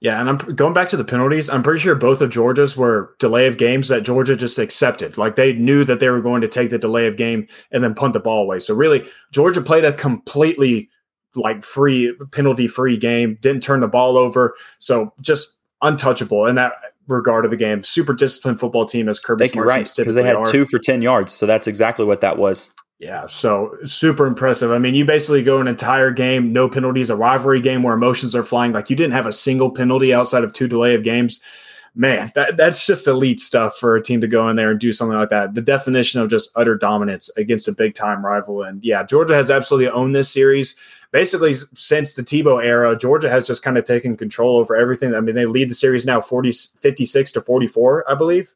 [0.00, 1.50] Yeah, and I'm going back to the penalties.
[1.50, 5.18] I'm pretty sure both of Georgia's were delay of games that Georgia just accepted.
[5.18, 7.94] Like they knew that they were going to take the delay of game and then
[7.94, 8.60] punt the ball away.
[8.60, 10.88] So really, Georgia played a completely
[11.34, 13.36] like free penalty free game.
[13.42, 14.54] Didn't turn the ball over.
[14.78, 16.72] So just untouchable in that
[17.06, 17.82] regard of the game.
[17.82, 19.44] Super disciplined football team as Kirby.
[19.44, 19.90] Thank you, right?
[19.94, 20.46] Because they had are.
[20.46, 21.30] two for ten yards.
[21.32, 22.70] So that's exactly what that was.
[23.00, 24.70] Yeah, so super impressive.
[24.70, 28.36] I mean, you basically go an entire game, no penalties, a rivalry game where emotions
[28.36, 28.74] are flying.
[28.74, 31.40] Like you didn't have a single penalty outside of two delay of games.
[31.94, 34.92] Man, that, that's just elite stuff for a team to go in there and do
[34.92, 35.54] something like that.
[35.54, 38.62] The definition of just utter dominance against a big time rival.
[38.62, 40.76] And yeah, Georgia has absolutely owned this series.
[41.10, 45.14] Basically, since the Tebow era, Georgia has just kind of taken control over everything.
[45.14, 48.54] I mean, they lead the series now 40, 56 to 44, I believe.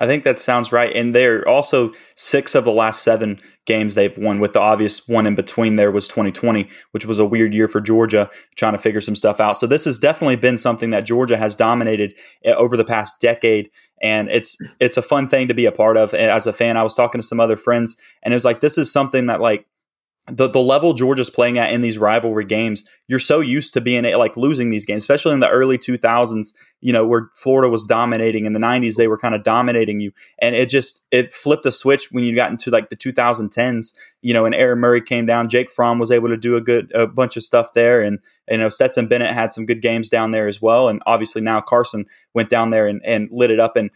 [0.00, 0.94] I think that sounds right.
[0.96, 5.26] And they're also six of the last seven games they've won, with the obvious one
[5.26, 9.02] in between there was 2020, which was a weird year for Georgia trying to figure
[9.02, 9.58] some stuff out.
[9.58, 13.70] So this has definitely been something that Georgia has dominated eh, over the past decade.
[14.02, 16.14] And it's it's a fun thing to be a part of.
[16.14, 18.60] And as a fan, I was talking to some other friends, and it was like
[18.60, 19.66] this is something that like
[20.30, 24.04] the the level Georgia's playing at in these rivalry games, you're so used to being
[24.04, 26.54] like losing these games, especially in the early 2000s.
[26.82, 30.12] You know, where Florida was dominating in the 90s, they were kind of dominating you,
[30.40, 33.94] and it just it flipped a switch when you got into like the 2010s.
[34.22, 36.90] You know, and Aaron Murray came down, Jake Fromm was able to do a good
[36.94, 40.30] a bunch of stuff there, and you know Stetson Bennett had some good games down
[40.30, 43.76] there as well, and obviously now Carson went down there and, and lit it up
[43.76, 43.90] and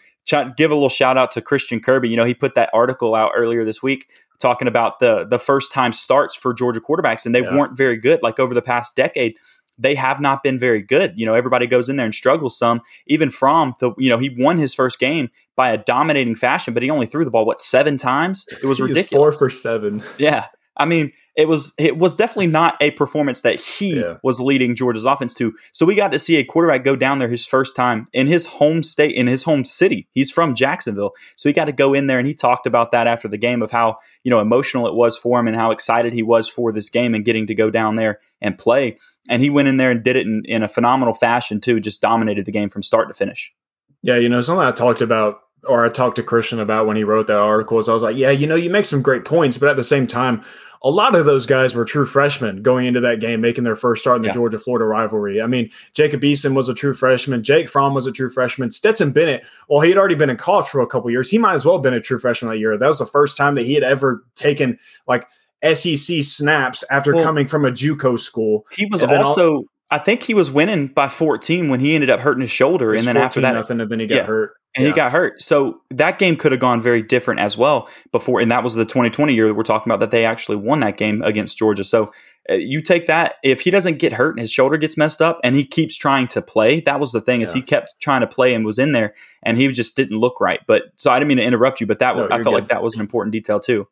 [0.57, 2.09] give a little shout out to Christian Kirby.
[2.09, 5.73] You know, he put that article out earlier this week talking about the the first
[5.73, 7.57] time starts for Georgia quarterbacks, and they yeah.
[7.57, 8.23] weren't very good.
[8.23, 9.37] Like over the past decade,
[9.79, 11.12] they have not been very good.
[11.16, 12.81] You know, everybody goes in there and struggles some.
[13.07, 16.83] Even from the, you know, he won his first game by a dominating fashion, but
[16.83, 18.47] he only threw the ball what seven times.
[18.62, 19.38] It was ridiculous.
[19.38, 20.03] Four for seven.
[20.18, 24.18] Yeah, I mean, it was it was definitely not a performance that he yeah.
[24.22, 25.54] was leading Georgia's offense to.
[25.72, 28.46] So we got to see a quarterback go down there his first time in his
[28.46, 30.08] home state, in his home city.
[30.12, 33.06] He's from Jacksonville, so he got to go in there and he talked about that
[33.06, 36.12] after the game of how you know emotional it was for him and how excited
[36.12, 38.96] he was for this game and getting to go down there and play.
[39.28, 41.80] And he went in there and did it in, in a phenomenal fashion too.
[41.80, 43.54] Just dominated the game from start to finish.
[44.02, 47.05] Yeah, you know something I talked about or I talked to Christian about when he
[47.05, 49.59] wrote that article is I was like, yeah, you know, you make some great points,
[49.59, 50.42] but at the same time,
[50.85, 54.03] a lot of those guys were true freshmen going into that game, making their first
[54.03, 54.35] start in the yeah.
[54.35, 55.40] Georgia Florida rivalry.
[55.40, 57.42] I mean, Jacob Eason was a true freshman.
[57.42, 58.70] Jake Fromm was a true freshman.
[58.70, 61.31] Stetson Bennett, well, he had already been in college for a couple years.
[61.31, 62.77] He might as well have been a true freshman that year.
[62.77, 65.27] That was the first time that he had ever taken like
[65.72, 68.66] SEC snaps after well, coming from a JUCO school.
[68.70, 69.55] He was also.
[69.55, 72.94] All, I think he was winning by 14 when he ended up hurting his shoulder,
[72.94, 74.24] and then after that, nothing, and then he got yeah.
[74.24, 74.90] hurt and yeah.
[74.90, 75.40] he got hurt.
[75.40, 78.40] So that game could have gone very different as well before.
[78.40, 80.96] And that was the 2020 year that we're talking about that they actually won that
[80.96, 81.84] game against Georgia.
[81.84, 82.12] So
[82.50, 85.38] uh, you take that if he doesn't get hurt and his shoulder gets messed up
[85.44, 86.80] and he keeps trying to play.
[86.80, 87.44] That was the thing yeah.
[87.44, 90.40] is he kept trying to play and was in there and he just didn't look
[90.40, 90.60] right.
[90.66, 92.50] But so I didn't mean to interrupt you, but that no, I felt good.
[92.50, 93.87] like that was an important detail too.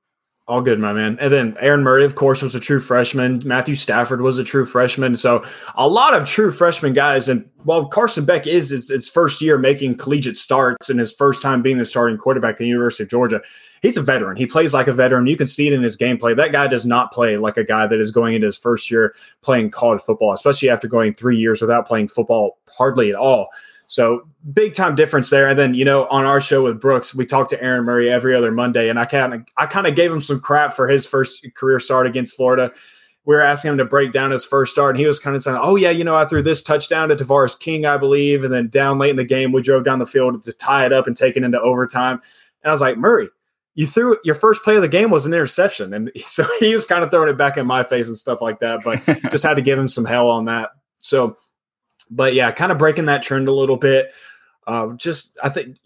[0.48, 1.18] All good, my man.
[1.20, 3.42] And then Aaron Murray, of course, was a true freshman.
[3.46, 5.14] Matthew Stafford was a true freshman.
[5.14, 7.28] So a lot of true freshman guys.
[7.28, 11.62] And while Carson Beck is his, first year making collegiate starts and his first time
[11.62, 13.40] being the starting quarterback at the University of Georgia,
[13.82, 14.36] he's a veteran.
[14.36, 15.28] He plays like a veteran.
[15.28, 16.36] You can see it in his gameplay.
[16.36, 19.14] That guy does not play like a guy that is going into his first year
[19.42, 23.48] playing college football, especially after going three years without playing football hardly at all.
[23.92, 25.48] So big time difference there.
[25.48, 28.34] And then, you know, on our show with Brooks, we talked to Aaron Murray every
[28.34, 31.04] other Monday, and I kind of I kind of gave him some crap for his
[31.04, 32.72] first career start against Florida.
[33.26, 35.42] We were asking him to break down his first start, and he was kind of
[35.42, 38.54] saying, "Oh yeah, you know, I threw this touchdown to Tavares King, I believe, and
[38.54, 41.06] then down late in the game, we drove down the field to tie it up
[41.06, 42.18] and take it into overtime."
[42.62, 43.28] And I was like, Murray,
[43.74, 46.86] you threw your first play of the game was an interception, and so he was
[46.86, 48.80] kind of throwing it back in my face and stuff like that.
[48.84, 50.70] But just had to give him some hell on that.
[51.00, 51.36] So
[52.14, 54.12] but yeah, kind of breaking that trend a little bit.
[54.66, 55.76] Uh, just I think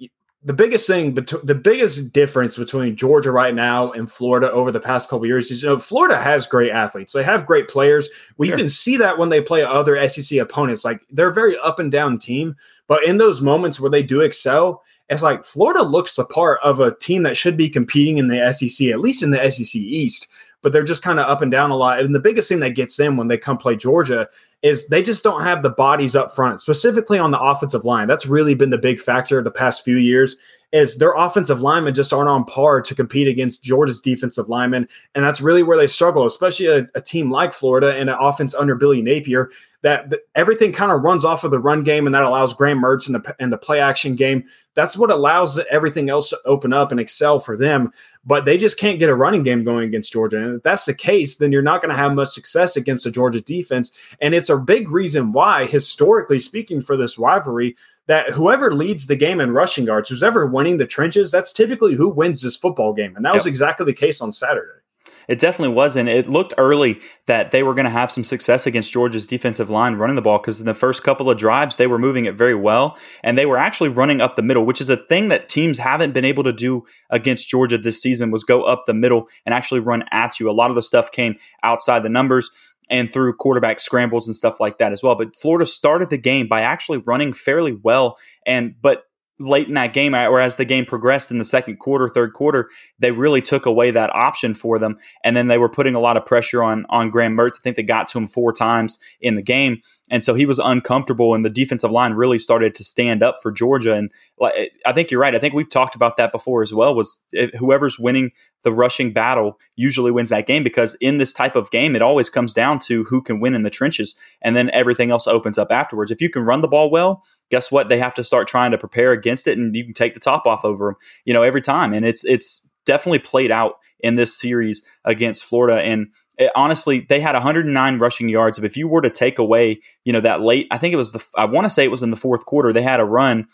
[0.43, 5.09] the biggest thing, the biggest difference between Georgia right now and Florida over the past
[5.09, 7.13] couple years is you know Florida has great athletes.
[7.13, 8.09] They have great players.
[8.37, 8.57] Well, sure.
[8.57, 10.85] you can see that when they play other SEC opponents.
[10.85, 12.55] Like they're a very up and down team,
[12.87, 16.81] but in those moments where they do excel, it's like Florida looks the part of
[16.81, 20.29] a team that should be competing in the SEC, at least in the SEC East
[20.63, 22.01] but they're just kind of up and down a lot.
[22.01, 24.29] And the biggest thing that gets them when they come play Georgia
[24.63, 28.09] is they just don't have the bodies up front, specifically on the offensive line.
[28.09, 30.37] That's really been the big factor the past few years.
[30.73, 35.25] Is their offensive linemen just aren't on par to compete against Georgia's defensive linemen, and
[35.25, 38.75] that's really where they struggle, especially a, a team like Florida and an offense under
[38.75, 39.51] Billy Napier
[39.87, 43.07] that, everything kind of runs off of the run game, and that allows Graham Mertz
[43.07, 44.43] and the and the play action game.
[44.75, 47.93] That's what allows everything else to open up and excel for them.
[48.25, 50.95] But they just can't get a running game going against Georgia, and if that's the
[50.95, 53.93] case, then you're not going to have much success against the Georgia defense.
[54.21, 57.77] And it's a big reason why, historically speaking, for this rivalry,
[58.07, 61.95] that whoever leads the game in rushing yards, who's ever winning the trenches, that's typically
[61.95, 63.15] who wins this football game.
[63.17, 63.41] And that yep.
[63.41, 64.81] was exactly the case on Saturday.
[65.29, 65.97] It definitely was.
[65.97, 69.71] And it looked early that they were going to have some success against Georgia's defensive
[69.71, 72.37] line running the ball because in the first couple of drives, they were moving it
[72.37, 72.97] very well.
[73.23, 76.13] And they were actually running up the middle, which is a thing that teams haven't
[76.13, 79.81] been able to do against Georgia this season was go up the middle and actually
[79.81, 80.51] run at you.
[80.51, 82.51] A lot of the stuff came outside the numbers
[82.89, 85.15] and through quarterback scrambles and stuff like that as well.
[85.15, 89.05] But Florida started the game by actually running fairly well and but
[89.39, 92.71] late in that game, or as the game progressed in the second quarter, third quarter,
[92.99, 96.17] they really took away that option for them, and then they were putting a lot
[96.17, 97.59] of pressure on on Graham Mertz.
[97.59, 100.59] I think they got to him four times in the game, and so he was
[100.59, 103.95] uncomfortable, and the defensive line really started to stand up for Georgia.
[103.95, 105.35] And I think you're right.
[105.35, 106.95] I think we've talked about that before as well.
[106.95, 108.31] Was eh, whoever's winning
[108.63, 112.31] the rushing battle usually wins that game because in this type of game, it always
[112.31, 115.73] comes down to who can win in the trenches, and then everything else opens up
[115.73, 116.11] afterwards.
[116.11, 117.89] If you can run the ball well, guess what?
[117.89, 120.47] They have to start trying to prepare against it, and you can take the top
[120.47, 121.93] off over them, you know, every time.
[121.93, 127.21] And it's it's definitely played out in this series against Florida, and it, honestly, they
[127.21, 128.59] had 109 rushing yards.
[128.59, 131.25] If you were to take away, you know, that late, I think it was the,
[131.37, 133.47] I want to say it was in the fourth quarter, they had a run.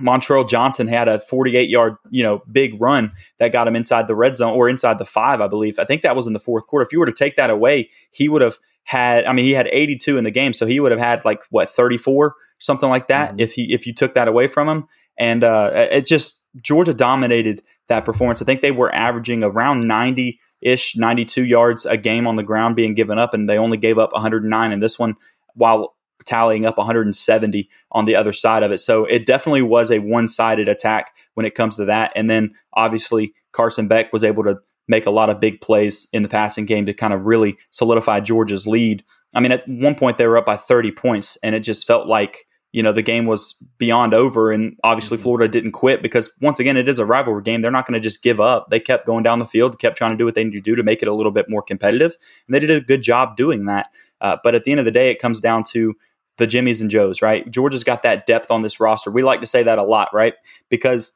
[0.00, 4.14] Montrell Johnson had a 48 yard, you know, big run that got him inside the
[4.14, 5.78] red zone or inside the five, I believe.
[5.78, 6.84] I think that was in the fourth quarter.
[6.86, 9.68] If you were to take that away, he would have had, I mean, he had
[9.70, 13.30] 82 in the game, so he would have had like what 34, something like that,
[13.30, 13.40] mm-hmm.
[13.40, 14.86] if he if you took that away from him.
[15.18, 18.40] And uh, it just Georgia dominated that performance.
[18.40, 22.76] I think they were averaging around 90 ish, 92 yards a game on the ground
[22.76, 25.14] being given up, and they only gave up 109 in this one
[25.54, 25.94] while
[26.24, 28.78] tallying up 170 on the other side of it.
[28.78, 32.12] So it definitely was a one sided attack when it comes to that.
[32.14, 36.22] And then obviously Carson Beck was able to make a lot of big plays in
[36.22, 39.04] the passing game to kind of really solidify Georgia's lead.
[39.34, 42.08] I mean, at one point they were up by 30 points, and it just felt
[42.08, 45.24] like you know the game was beyond over and obviously mm-hmm.
[45.24, 47.60] florida didn't quit because once again it is a rivalry game.
[47.60, 48.68] They're not going to just give up.
[48.70, 50.76] They kept going down the field kept trying to do what they need to do
[50.76, 53.66] to make it a little bit more competitive and they did a good job doing
[53.66, 53.88] that.
[54.20, 55.94] Uh, but at the end of the day it comes down to
[56.36, 57.50] the jimmies and joes right?
[57.50, 59.10] Georgia's got that depth on this roster.
[59.10, 60.34] We like to say that a lot right?
[60.68, 61.12] Because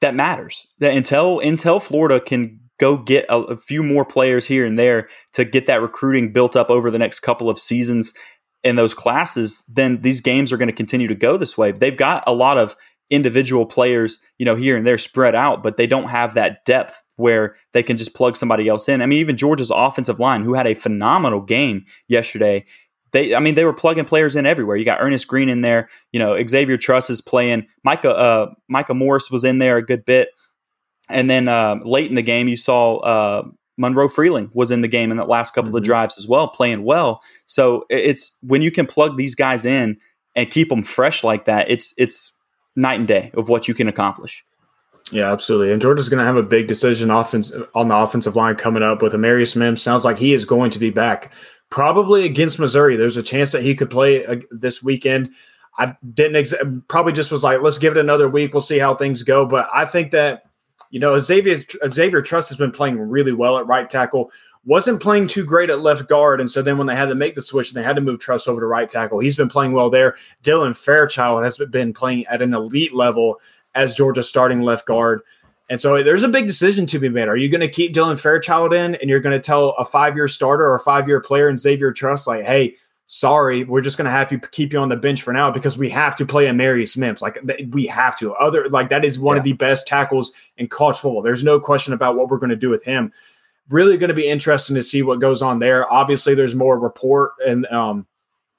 [0.00, 0.66] that matters.
[0.78, 5.08] That until until florida can go get a, a few more players here and there
[5.34, 8.14] to get that recruiting built up over the next couple of seasons
[8.62, 11.72] in those classes, then these games are going to continue to go this way.
[11.72, 12.76] They've got a lot of
[13.08, 17.02] individual players, you know, here and there spread out, but they don't have that depth
[17.16, 19.02] where they can just plug somebody else in.
[19.02, 22.64] I mean, even Georgia's offensive line, who had a phenomenal game yesterday,
[23.12, 24.76] they, I mean, they were plugging players in everywhere.
[24.76, 27.66] You got Earnest Greene in there, you know, Xavier Truss is playing.
[27.82, 30.28] Micah, uh, Micah Morris was in there a good bit.
[31.08, 33.48] And then uh, late in the game, you saw uh,
[33.80, 35.78] Monroe Freeling was in the game in the last couple mm-hmm.
[35.78, 37.22] of drives as well, playing well.
[37.46, 39.96] So it's when you can plug these guys in
[40.36, 42.38] and keep them fresh like that, it's it's
[42.76, 44.44] night and day of what you can accomplish.
[45.10, 45.72] Yeah, absolutely.
[45.72, 49.02] And Georgia's going to have a big decision offense on the offensive line coming up
[49.02, 49.82] with Amarius Mims.
[49.82, 51.32] Sounds like he is going to be back
[51.70, 52.96] probably against Missouri.
[52.96, 55.30] There's a chance that he could play uh, this weekend.
[55.78, 56.54] I didn't ex-
[56.86, 58.52] probably just was like, let's give it another week.
[58.52, 59.46] We'll see how things go.
[59.46, 60.44] But I think that
[60.90, 64.30] you know Xavier Xavier Truss has been playing really well at right tackle.
[64.66, 67.34] Wasn't playing too great at left guard, and so then when they had to make
[67.34, 69.18] the switch, and they had to move Truss over to right tackle.
[69.18, 70.16] He's been playing well there.
[70.42, 73.40] Dylan Fairchild has been playing at an elite level
[73.74, 75.22] as Georgia's starting left guard.
[75.70, 77.28] And so there's a big decision to be made.
[77.28, 80.16] Are you going to keep Dylan Fairchild in and you're going to tell a five
[80.16, 82.74] year starter or a five year player in Xavier Truss, like, hey,
[83.12, 85.76] sorry, we're just going to have to keep you on the bench for now because
[85.76, 87.20] we have to play Amarius Mims.
[87.20, 88.32] Like, we have to.
[88.34, 89.40] Other, like, that is one yeah.
[89.40, 91.20] of the best tackles in college football.
[91.20, 93.12] There's no question about what we're going to do with him.
[93.68, 95.92] Really going to be interesting to see what goes on there.
[95.92, 98.06] Obviously, there's more report and, um,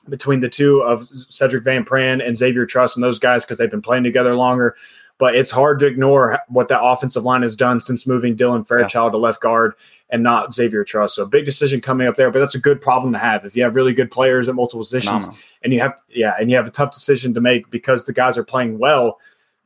[0.10, 3.72] between the two of Sedrick Van Pran and Xavier Truss and those guys because they've
[3.72, 4.76] been playing together longer
[5.22, 9.10] but it's hard to ignore what that offensive line has done since moving Dylan Fairchild
[9.10, 9.12] yeah.
[9.12, 9.76] to left guard
[10.10, 11.14] and not Xavier Truss.
[11.14, 13.62] So big decision coming up there, but that's a good problem to have if you
[13.62, 15.28] have really good players at multiple positions
[15.64, 18.36] and you have yeah, and you have a tough decision to make because the guys
[18.36, 19.20] are playing well.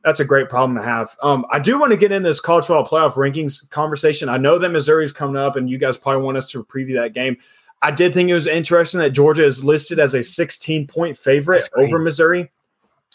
[0.04, 1.16] That's a great problem to have.
[1.22, 4.28] Um, I do want to get in this college football playoff rankings conversation.
[4.28, 7.14] I know that Missouri's coming up, and you guys probably want us to preview that
[7.14, 7.38] game.
[7.80, 11.66] I did think it was interesting that Georgia is listed as a 16 point favorite
[11.78, 12.50] over Missouri.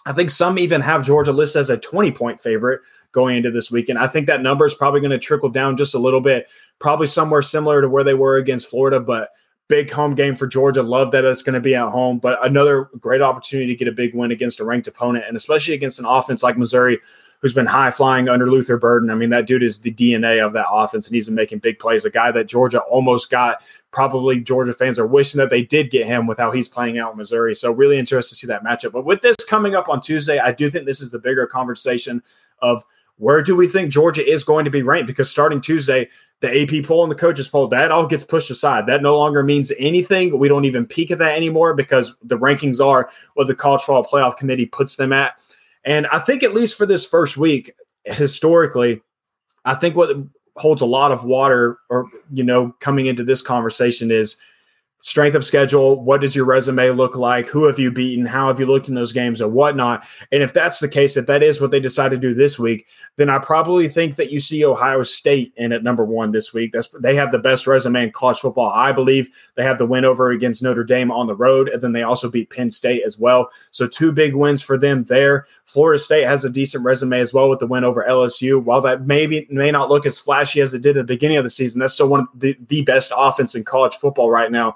[0.06, 3.70] I think some even have Georgia listed as a 20 point favorite going into this
[3.70, 4.00] weekend.
[4.00, 6.48] I think that number is probably going to trickle down just a little bit,
[6.80, 9.30] probably somewhere similar to where they were against Florida, but
[9.68, 10.82] big home game for Georgia.
[10.82, 13.92] Love that it's going to be at home, but another great opportunity to get a
[13.92, 17.00] big win against a ranked opponent and especially against an offense like Missouri
[17.42, 19.10] who's been high flying under Luther Burden.
[19.10, 21.80] I mean, that dude is the DNA of that offense, and he's been making big
[21.80, 22.06] plays.
[22.06, 23.64] A guy that Georgia almost got.
[23.92, 27.12] Probably Georgia fans are wishing that they did get him with how he's playing out
[27.12, 27.56] in Missouri.
[27.56, 28.94] So really interested to see that matchup.
[28.94, 32.22] But with this coming up on Tuesday, I do think this is the bigger conversation
[32.60, 32.84] of
[33.18, 35.08] where do we think Georgia is going to be ranked?
[35.08, 38.88] Because starting Tuesday, the AP poll and the coaches poll, that all gets pushed aside.
[38.88, 40.38] That no longer means anything.
[40.38, 44.06] We don't even peek at that anymore because the rankings are what the College Football
[44.06, 45.40] Playoff Committee puts them at.
[45.84, 47.74] And I think, at least for this first week,
[48.06, 49.02] historically,
[49.65, 50.15] I think what
[50.58, 54.38] holds a lot of water or, you know, coming into this conversation is
[55.02, 56.02] strength of schedule.
[56.04, 57.48] What does your resume look like?
[57.50, 58.26] Who have you beaten?
[58.26, 60.06] How have you looked in those games and whatnot?
[60.32, 62.88] And if that's the case, if that is what they decide to do this week,
[63.18, 66.72] then I probably think that you see Ohio State in at number one this week.
[66.72, 68.70] That's they have the best resume in college football.
[68.70, 71.94] I believe they have the win over against Notre Dame on the road, and then
[71.94, 73.50] they also beat Penn State as well.
[73.72, 75.48] So two big wins for them there.
[75.66, 78.62] Florida State has a decent resume as well with the win over LSU.
[78.62, 81.44] While that maybe may not look as flashy as it did at the beginning of
[81.44, 84.76] the season, that's still one of the, the best offense in college football right now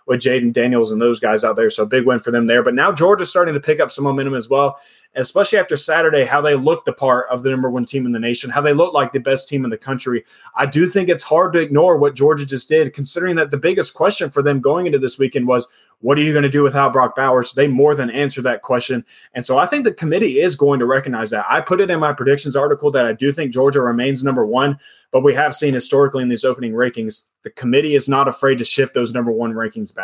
[0.11, 1.69] with Jayden Daniels and those guys out there.
[1.69, 2.61] So big win for them there.
[2.61, 4.77] But now Georgia's starting to pick up some momentum as well,
[5.15, 8.19] especially after Saturday, how they looked the part of the number one team in the
[8.19, 10.25] nation, how they look like the best team in the country.
[10.53, 13.93] I do think it's hard to ignore what Georgia just did, considering that the biggest
[13.93, 15.69] question for them going into this weekend was,
[15.99, 17.53] what are you going to do without Brock Bowers?
[17.53, 19.05] They more than answered that question.
[19.33, 21.45] And so I think the committee is going to recognize that.
[21.47, 24.77] I put it in my predictions article that I do think Georgia remains number one.
[25.11, 28.63] But we have seen historically in these opening rankings, the committee is not afraid to
[28.63, 30.00] shift those number one rankings back.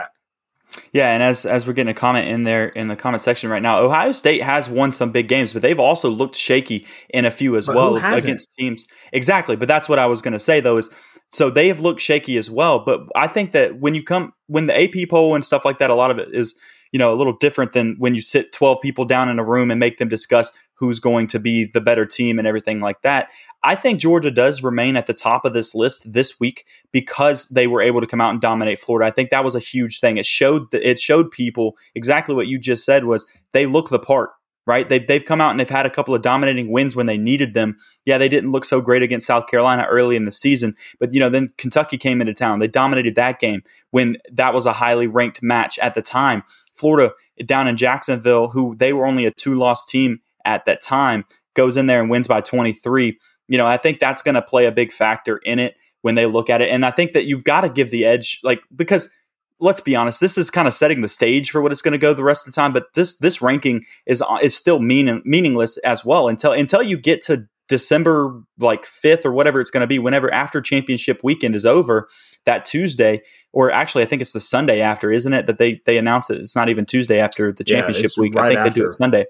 [0.91, 3.61] Yeah, and as as we're getting a comment in there in the comment section right
[3.61, 7.31] now, Ohio State has won some big games, but they've also looked shaky in a
[7.31, 8.85] few as but well against teams.
[9.11, 10.93] Exactly, but that's what I was going to say though is
[11.29, 12.79] so they have looked shaky as well.
[12.79, 15.89] But I think that when you come when the AP poll and stuff like that,
[15.89, 16.59] a lot of it is
[16.91, 19.71] you know a little different than when you sit twelve people down in a room
[19.71, 23.29] and make them discuss who's going to be the better team and everything like that.
[23.67, 27.67] I think Georgia does remain at the top of this list this week because they
[27.67, 29.05] were able to come out and dominate Florida.
[29.05, 30.15] I think that was a huge thing.
[30.15, 33.99] It showed that it showed people exactly what you just said was they look the
[33.99, 34.29] part
[34.65, 34.89] right?
[34.89, 37.53] They've, they've come out and they've had a couple of dominating wins when they needed
[37.53, 37.77] them.
[38.05, 41.21] Yeah, they didn't look so great against South Carolina early in the season, but you
[41.21, 42.59] know, then Kentucky came into town.
[42.59, 46.43] They dominated that game when that was a highly ranked match at the time.
[46.73, 47.13] Florida
[47.45, 51.77] down in Jacksonville, who they were only a two loss team at that time, goes
[51.77, 54.71] in there and wins by 23 you know, I think that's going to play a
[54.71, 56.69] big factor in it when they look at it.
[56.69, 59.13] And I think that you've got to give the edge, like, because
[59.59, 61.97] let's be honest, this is kind of setting the stage for what it's going to
[61.97, 62.73] go the rest of the time.
[62.73, 67.21] But this this ranking is is still mean, meaningless as well until until you get
[67.21, 69.99] to December like fifth or whatever it's going to be.
[69.99, 72.07] Whenever after championship weekend is over,
[72.45, 75.47] that Tuesday, or actually I think it's the Sunday after, isn't it?
[75.47, 76.39] That they they announce it.
[76.39, 78.35] It's not even Tuesday after the championship yeah, week.
[78.35, 78.69] Right I think after.
[78.69, 79.25] they do it Sunday.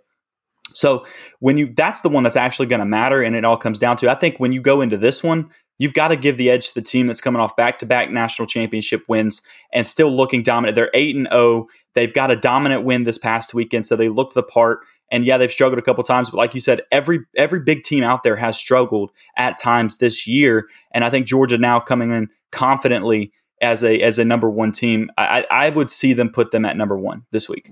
[0.73, 1.05] So
[1.39, 3.97] when you that's the one that's actually going to matter and it all comes down
[3.97, 5.49] to I think when you go into this one,
[5.79, 9.03] you've got to give the edge to the team that's coming off back-to-back national championship
[9.07, 9.41] wins
[9.73, 10.75] and still looking dominant.
[10.75, 11.67] They're 8 and 0.
[11.93, 15.37] They've got a dominant win this past weekend so they look the part And yeah,
[15.37, 18.35] they've struggled a couple times, but like you said, every every big team out there
[18.35, 20.67] has struggled at times this year.
[20.91, 25.09] And I think Georgia now coming in confidently as a as a number one team,
[25.17, 27.71] I, I would see them put them at number one this week.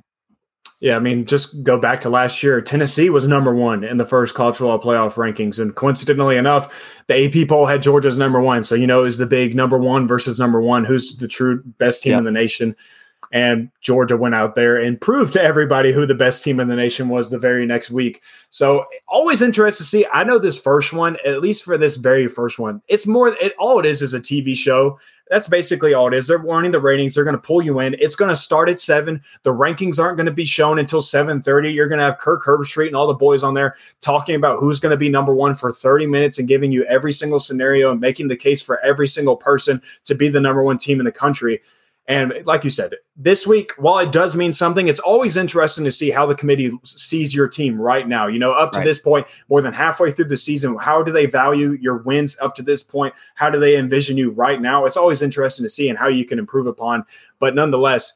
[0.81, 2.59] Yeah, I mean, just go back to last year.
[2.61, 7.25] Tennessee was number one in the first college football playoff rankings, and coincidentally enough, the
[7.25, 8.61] AP poll had Georgia's number one.
[8.61, 10.83] So you know, is the big number one versus number one?
[10.83, 12.75] Who's the true best team in the nation?
[13.31, 16.75] And Georgia went out there and proved to everybody who the best team in the
[16.75, 18.21] nation was the very next week.
[18.49, 20.05] So always interested to see.
[20.13, 23.29] I know this first one, at least for this very first one, it's more.
[23.29, 24.99] It, all it is is a TV show.
[25.29, 26.27] That's basically all it is.
[26.27, 27.15] They're warning the ratings.
[27.15, 27.95] They're going to pull you in.
[27.95, 29.23] It's going to start at seven.
[29.41, 31.71] The rankings aren't going to be shown until seven thirty.
[31.73, 34.79] You're going to have Kirk Herbstreit and all the boys on there talking about who's
[34.79, 37.99] going to be number one for thirty minutes and giving you every single scenario and
[37.99, 41.11] making the case for every single person to be the number one team in the
[41.11, 41.59] country.
[42.07, 45.91] And like you said, this week, while it does mean something, it's always interesting to
[45.91, 48.27] see how the committee sees your team right now.
[48.27, 48.85] You know, up to right.
[48.85, 52.53] this point, more than halfway through the season, how do they value your wins up
[52.55, 53.15] to this point?
[53.33, 54.85] How do they envision you right now?
[54.85, 57.05] It's always interesting to see and how you can improve upon.
[57.39, 58.13] But nonetheless,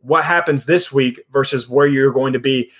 [0.00, 2.70] what happens this week versus where you're going to be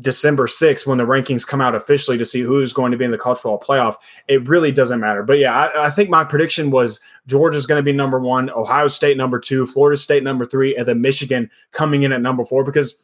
[0.00, 3.12] December 6th when the rankings come out officially to see who's going to be in
[3.12, 5.22] the college football playoff, it really doesn't matter.
[5.22, 8.88] But yeah, I, I think my prediction was Georgia's going to be number one, Ohio
[8.88, 12.64] State number two, Florida State number three, and then Michigan coming in at number four.
[12.64, 12.96] Because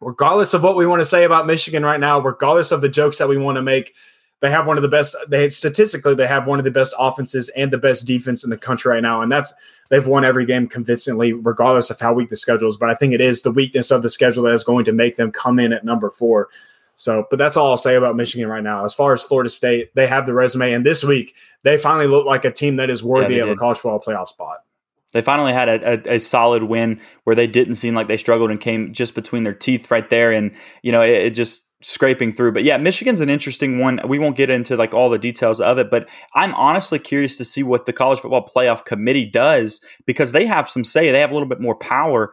[0.00, 3.18] regardless of what we want to say about Michigan right now, regardless of the jokes
[3.18, 3.94] that we want to make,
[4.40, 5.16] they have one of the best.
[5.28, 8.56] They statistically they have one of the best offenses and the best defense in the
[8.56, 9.52] country right now, and that's
[9.90, 12.76] they've won every game convincingly, regardless of how weak the schedule is.
[12.76, 15.16] But I think it is the weakness of the schedule that is going to make
[15.16, 16.48] them come in at number four.
[16.94, 18.84] So, but that's all I'll say about Michigan right now.
[18.84, 22.26] As far as Florida State, they have the resume, and this week they finally look
[22.26, 24.58] like a team that is worthy yeah, of a college football playoff spot.
[25.12, 28.50] They finally had a, a, a, solid win where they didn't seem like they struggled
[28.50, 32.32] and came just between their teeth right there, and you know it, it just scraping
[32.32, 32.52] through.
[32.52, 34.00] But yeah, Michigan's an interesting one.
[34.06, 37.44] We won't get into like all the details of it, but I'm honestly curious to
[37.44, 41.12] see what the college football playoff committee does because they have some say.
[41.12, 42.32] They have a little bit more power.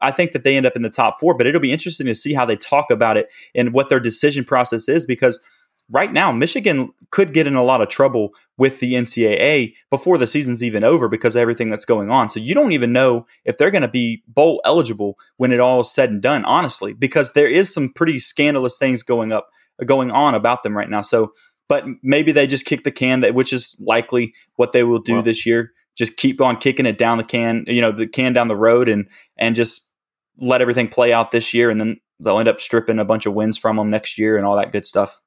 [0.00, 2.14] I think that they end up in the top four, but it'll be interesting to
[2.14, 5.42] see how they talk about it and what their decision process is because–
[5.90, 10.26] right now, Michigan could get in a lot of trouble with the NCAA before the
[10.26, 12.28] season's even over because of everything that's going on.
[12.28, 15.80] So you don't even know if they're going to be bowl eligible when it all
[15.80, 19.48] is said and done, honestly, because there is some pretty scandalous things going up,
[19.84, 21.02] going on about them right now.
[21.02, 21.32] So,
[21.68, 25.22] but maybe they just kick the can, that which is likely what they will do
[25.22, 25.72] this year.
[25.96, 28.88] Just keep on kicking it down the can, you know, the can down the road,
[28.88, 29.90] and and just
[30.38, 33.34] let everything play out this year, and then they'll end up stripping a bunch of
[33.34, 35.20] wins from them next year and all that good stuff.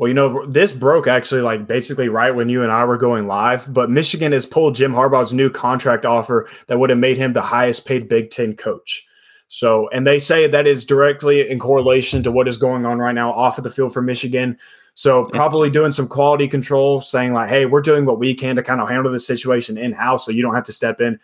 [0.00, 3.26] Well, you know, this broke actually like basically right when you and I were going
[3.26, 7.34] live, but Michigan has pulled Jim Harbaugh's new contract offer that would have made him
[7.34, 9.06] the highest paid Big Ten coach.
[9.48, 13.14] So, and they say that is directly in correlation to what is going on right
[13.14, 14.56] now off of the field for Michigan.
[14.94, 18.62] So, probably doing some quality control, saying like, hey, we're doing what we can to
[18.62, 21.20] kind of handle the situation in house so you don't have to step in.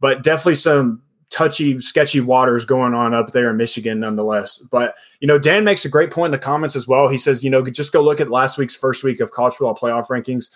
[0.00, 1.00] But definitely some
[1.30, 4.58] touchy, sketchy waters going on up there in Michigan, nonetheless.
[4.70, 7.08] But you know, Dan makes a great point in the comments as well.
[7.08, 9.76] He says, you know, just go look at last week's first week of college football
[9.76, 10.50] playoff rankings.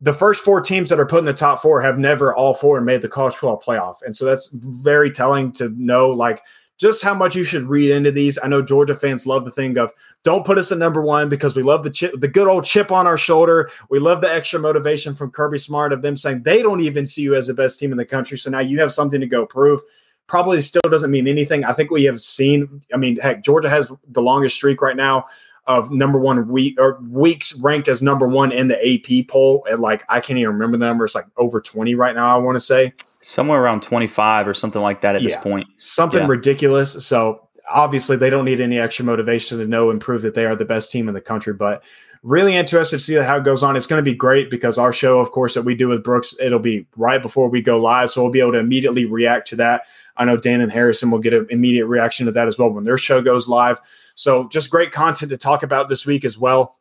[0.00, 2.80] The first four teams that are put in the top four have never all four
[2.80, 6.10] made the college football playoff, and so that's very telling to know.
[6.10, 6.42] Like
[6.78, 8.38] just how much you should read into these.
[8.42, 9.92] I know Georgia fans love the thing of
[10.24, 12.90] don't put us at number one because we love the chip, the good old chip
[12.90, 13.70] on our shoulder.
[13.90, 17.22] We love the extra motivation from Kirby Smart of them saying they don't even see
[17.22, 18.36] you as the best team in the country.
[18.36, 19.80] So now you have something to go prove
[20.26, 21.64] probably still doesn't mean anything.
[21.64, 25.26] I think we have seen, I mean, heck, Georgia has the longest streak right now
[25.66, 29.78] of number one week or weeks ranked as number one in the AP poll And
[29.78, 31.04] like I can't even remember the number.
[31.04, 32.94] It's like over 20 right now, I want to say.
[33.22, 35.66] Somewhere around 25 or something like that at yeah, this point.
[35.78, 36.26] Something yeah.
[36.26, 37.04] ridiculous.
[37.04, 40.56] So obviously they don't need any extra motivation to know and prove that they are
[40.56, 41.54] the best team in the country.
[41.54, 41.82] But
[42.22, 43.76] really interested to see how it goes on.
[43.76, 46.34] It's going to be great because our show, of course, that we do with Brooks,
[46.40, 48.10] it'll be right before we go live.
[48.10, 49.86] So we'll be able to immediately react to that.
[50.16, 52.84] I know Dan and Harrison will get an immediate reaction to that as well when
[52.84, 53.80] their show goes live.
[54.14, 56.76] So just great content to talk about this week as well.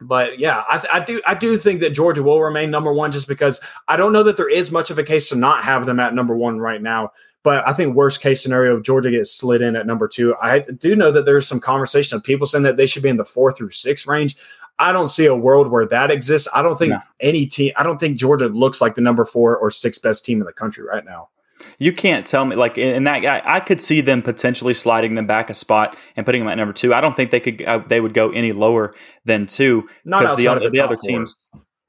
[0.00, 3.28] But yeah, I, I, do I do think that Georgia will remain number one just
[3.28, 6.00] because I don't know that there is much of a case to not have them
[6.00, 7.12] at number one right now.
[7.42, 10.34] But I think worst case scenario, Georgia gets slid in at number two.
[10.42, 13.16] I do know that there's some conversation of people saying that they should be in
[13.16, 14.36] the four through six range.
[14.78, 16.48] I don't see a world where that exists.
[16.54, 17.00] I don't think no.
[17.20, 17.72] any team.
[17.76, 20.52] I don't think Georgia looks like the number four or six best team in the
[20.52, 21.28] country right now.
[21.78, 25.26] You can't tell me like in that I, I, could see them potentially sliding them
[25.26, 26.94] back a spot and putting them at number two.
[26.94, 28.94] I don't think they could uh, they would go any lower
[29.24, 31.08] than two because the, the, the other four.
[31.08, 31.36] teams.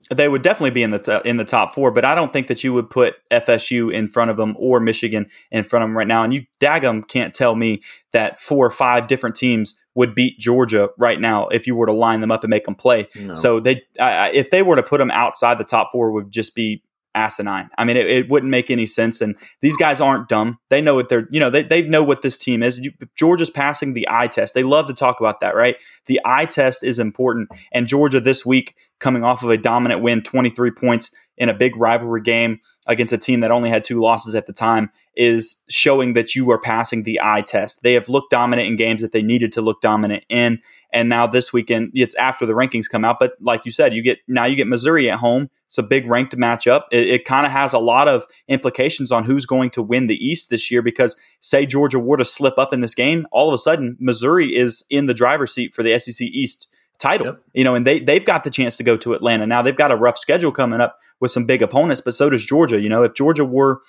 [0.09, 2.47] they would definitely be in the t- in the top four, but I don't think
[2.47, 5.97] that you would put FSU in front of them or Michigan in front of them
[5.97, 6.23] right now.
[6.23, 10.89] And you daggum can't tell me that four or five different teams would beat Georgia
[10.97, 13.07] right now if you were to line them up and make them play.
[13.15, 13.33] No.
[13.33, 16.81] So they, if they were to put them outside the top four, would just be
[17.15, 17.69] asinine.
[17.77, 19.21] I mean, it, it, wouldn't make any sense.
[19.21, 20.59] And these guys aren't dumb.
[20.69, 22.79] They know what they're, you know, they, they know what this team is.
[22.79, 24.53] You, Georgia's passing the eye test.
[24.53, 25.75] They love to talk about that, right?
[26.05, 27.49] The eye test is important.
[27.71, 31.75] And Georgia this week, coming off of a dominant win, 23 points in a big
[31.75, 36.13] rivalry game against a team that only had two losses at the time, is showing
[36.13, 37.81] that you are passing the eye test.
[37.83, 40.59] They have looked dominant in games that they needed to look dominant in.
[40.93, 43.17] And now this weekend, it's after the rankings come out.
[43.19, 45.49] But like you said, you get now you get Missouri at home.
[45.67, 46.83] It's a big ranked matchup.
[46.91, 50.15] It, it kind of has a lot of implications on who's going to win the
[50.15, 50.81] East this year.
[50.81, 54.55] Because say Georgia were to slip up in this game, all of a sudden Missouri
[54.55, 57.27] is in the driver's seat for the SEC East title.
[57.27, 57.43] Yep.
[57.53, 59.61] You know, and they they've got the chance to go to Atlanta now.
[59.61, 62.79] They've got a rough schedule coming up with some big opponents, but so does Georgia.
[62.79, 63.81] You know, if Georgia were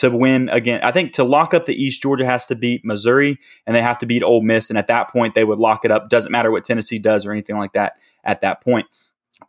[0.00, 0.80] to win again.
[0.82, 3.98] I think to lock up the East, Georgia has to beat Missouri and they have
[3.98, 4.70] to beat Ole Miss.
[4.70, 6.08] And at that point, they would lock it up.
[6.08, 7.94] Doesn't matter what Tennessee does or anything like that
[8.24, 8.86] at that point.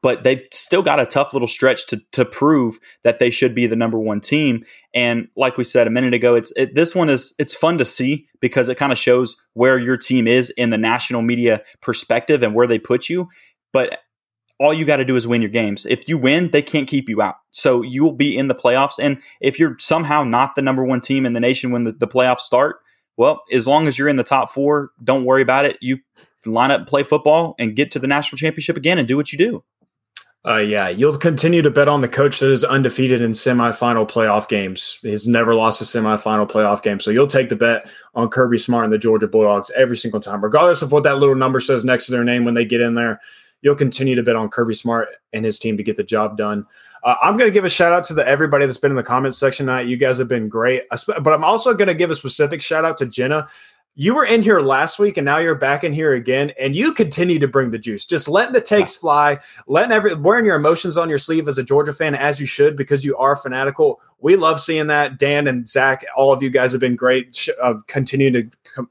[0.02, 3.68] But they've still got a tough little stretch to, to prove that they should be
[3.68, 4.64] the number one team.
[4.94, 7.86] And like we said a minute ago, it's it, this one is it's fun to
[7.86, 12.42] see because it kind of shows where your team is in the national media perspective
[12.42, 13.28] and where they put you.
[13.74, 14.00] But
[14.62, 15.88] all you got to do is win your games.
[15.88, 17.38] If you win, they can't keep you out.
[17.50, 19.04] So you will be in the playoffs.
[19.04, 22.08] And if you're somehow not the number one team in the nation when the, the
[22.08, 22.78] playoffs start,
[23.18, 25.78] well, as long as you're in the top four, don't worry about it.
[25.82, 25.98] You
[26.46, 29.38] line up play football and get to the national championship again and do what you
[29.40, 29.64] do.
[30.48, 34.48] Uh, yeah, you'll continue to bet on the coach that is undefeated in semifinal playoff
[34.48, 35.00] games.
[35.02, 37.00] He's never lost a semifinal playoff game.
[37.00, 40.44] So you'll take the bet on Kirby Smart and the Georgia Bulldogs every single time,
[40.44, 42.94] regardless of what that little number says next to their name when they get in
[42.94, 43.20] there
[43.62, 46.66] you'll continue to bet on Kirby Smart and his team to get the job done.
[47.04, 49.04] Uh, I'm going to give a shout out to the everybody that's been in the
[49.04, 49.88] comments section tonight.
[49.88, 52.98] You guys have been great, but I'm also going to give a specific shout out
[53.00, 53.48] to Jenna.
[53.96, 56.94] You were in here last week, and now you're back in here again, and you
[56.94, 58.06] continue to bring the juice.
[58.06, 59.38] Just letting the takes fly,
[59.68, 62.78] letting every wearing your emotions on your sleeve as a Georgia fan, as you should,
[62.78, 64.00] because you are fanatical.
[64.20, 65.20] We love seeing that.
[65.20, 67.50] Dan and Zach, all of you guys have been great.
[67.62, 68.88] Uh, continue to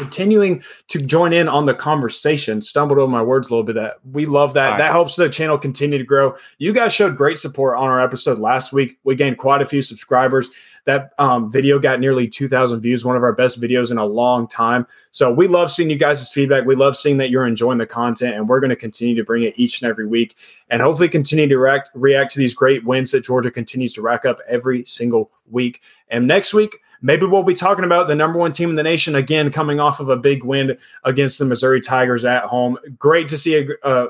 [0.00, 2.62] continuing to join in on the conversation.
[2.62, 3.74] Stumbled over my words a little bit.
[3.74, 4.70] That we love that.
[4.70, 4.78] Right.
[4.78, 6.36] That helps the channel continue to grow.
[6.58, 8.98] You guys showed great support on our episode last week.
[9.04, 10.50] We gained quite a few subscribers.
[10.86, 14.48] That um, video got nearly 2,000 views, one of our best videos in a long
[14.48, 14.86] time.
[15.12, 16.64] So we love seeing you guys' feedback.
[16.64, 19.42] We love seeing that you're enjoying the content, and we're going to continue to bring
[19.42, 20.36] it each and every week
[20.70, 24.24] and hopefully continue to react, react to these great wins that Georgia continues to rack
[24.24, 25.82] up every single week.
[26.08, 29.14] And next week, maybe we'll be talking about the number one team in the nation
[29.14, 32.78] again, coming off of a big win against the Missouri Tigers at home.
[32.98, 34.08] Great to see a, a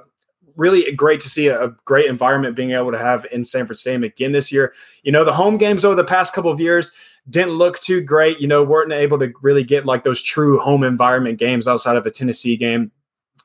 [0.57, 4.33] really great to see a, a, great environment being able to have in Sanford again
[4.33, 4.75] this year.
[5.03, 6.93] You know, the home games over the past couple of years
[7.29, 8.41] didn't look too great.
[8.41, 12.07] You know, weren't able to really get like those true home environment games outside of
[12.07, 12.91] a Tennessee game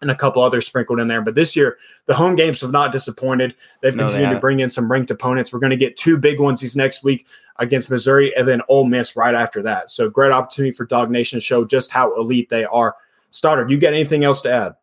[0.01, 1.21] and a couple others sprinkled in there.
[1.21, 3.55] But this year, the home games have not disappointed.
[3.81, 5.53] They've no, continued they to bring in some ranked opponents.
[5.53, 7.27] We're going to get two big ones these next week
[7.57, 9.89] against Missouri and then Ole Miss right after that.
[9.89, 12.95] So great opportunity for Dog Nation to show just how elite they are.
[13.29, 14.75] Stoddard, you got anything else to add?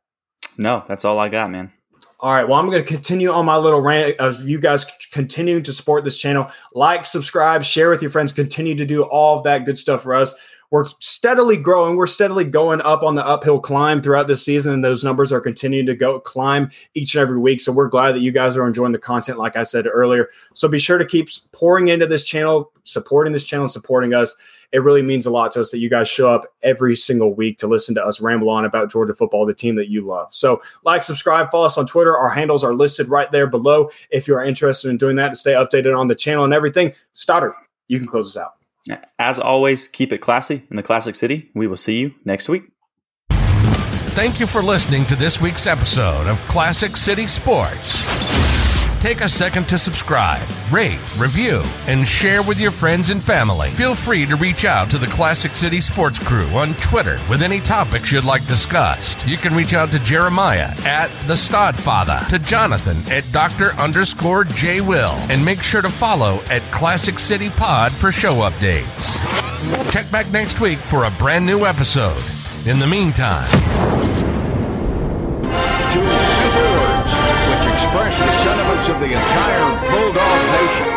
[0.56, 1.72] No, that's all I got, man.
[2.20, 2.48] All right.
[2.48, 6.04] Well, I'm going to continue on my little rant of you guys continuing to support
[6.04, 6.48] this channel.
[6.72, 10.14] Like, subscribe, share with your friends, continue to do all of that good stuff for
[10.14, 10.32] us
[10.72, 11.96] we're steadily growing.
[11.96, 15.40] We're steadily going up on the uphill climb throughout this season, and those numbers are
[15.40, 17.60] continuing to go climb each and every week.
[17.60, 20.30] So we're glad that you guys are enjoying the content, like I said earlier.
[20.54, 24.34] So be sure to keep pouring into this channel, supporting this channel, supporting us.
[24.72, 27.58] It really means a lot to us that you guys show up every single week
[27.58, 30.34] to listen to us ramble on about Georgia football, the team that you love.
[30.34, 32.16] So like, subscribe, follow us on Twitter.
[32.16, 35.36] Our handles are listed right there below if you are interested in doing that to
[35.36, 36.94] stay updated on the channel and everything.
[37.12, 37.52] Stoddard,
[37.88, 38.61] you can close us out.
[39.18, 41.50] As always, keep it classy in the Classic City.
[41.54, 42.64] We will see you next week.
[44.14, 48.31] Thank you for listening to this week's episode of Classic City Sports.
[49.02, 53.68] Take a second to subscribe, rate, review, and share with your friends and family.
[53.70, 57.58] Feel free to reach out to the Classic City Sports Crew on Twitter with any
[57.58, 59.26] topics you'd like discussed.
[59.26, 63.72] You can reach out to Jeremiah at the Stodfather, to Jonathan at Dr.
[63.72, 69.18] underscore J Will, and make sure to follow at Classic City Pod for show updates.
[69.90, 72.22] Check back next week for a brand new episode.
[72.66, 73.48] In the meantime,
[77.92, 78.31] express the sentiments
[78.88, 80.91] of the entire Bulldog Nation.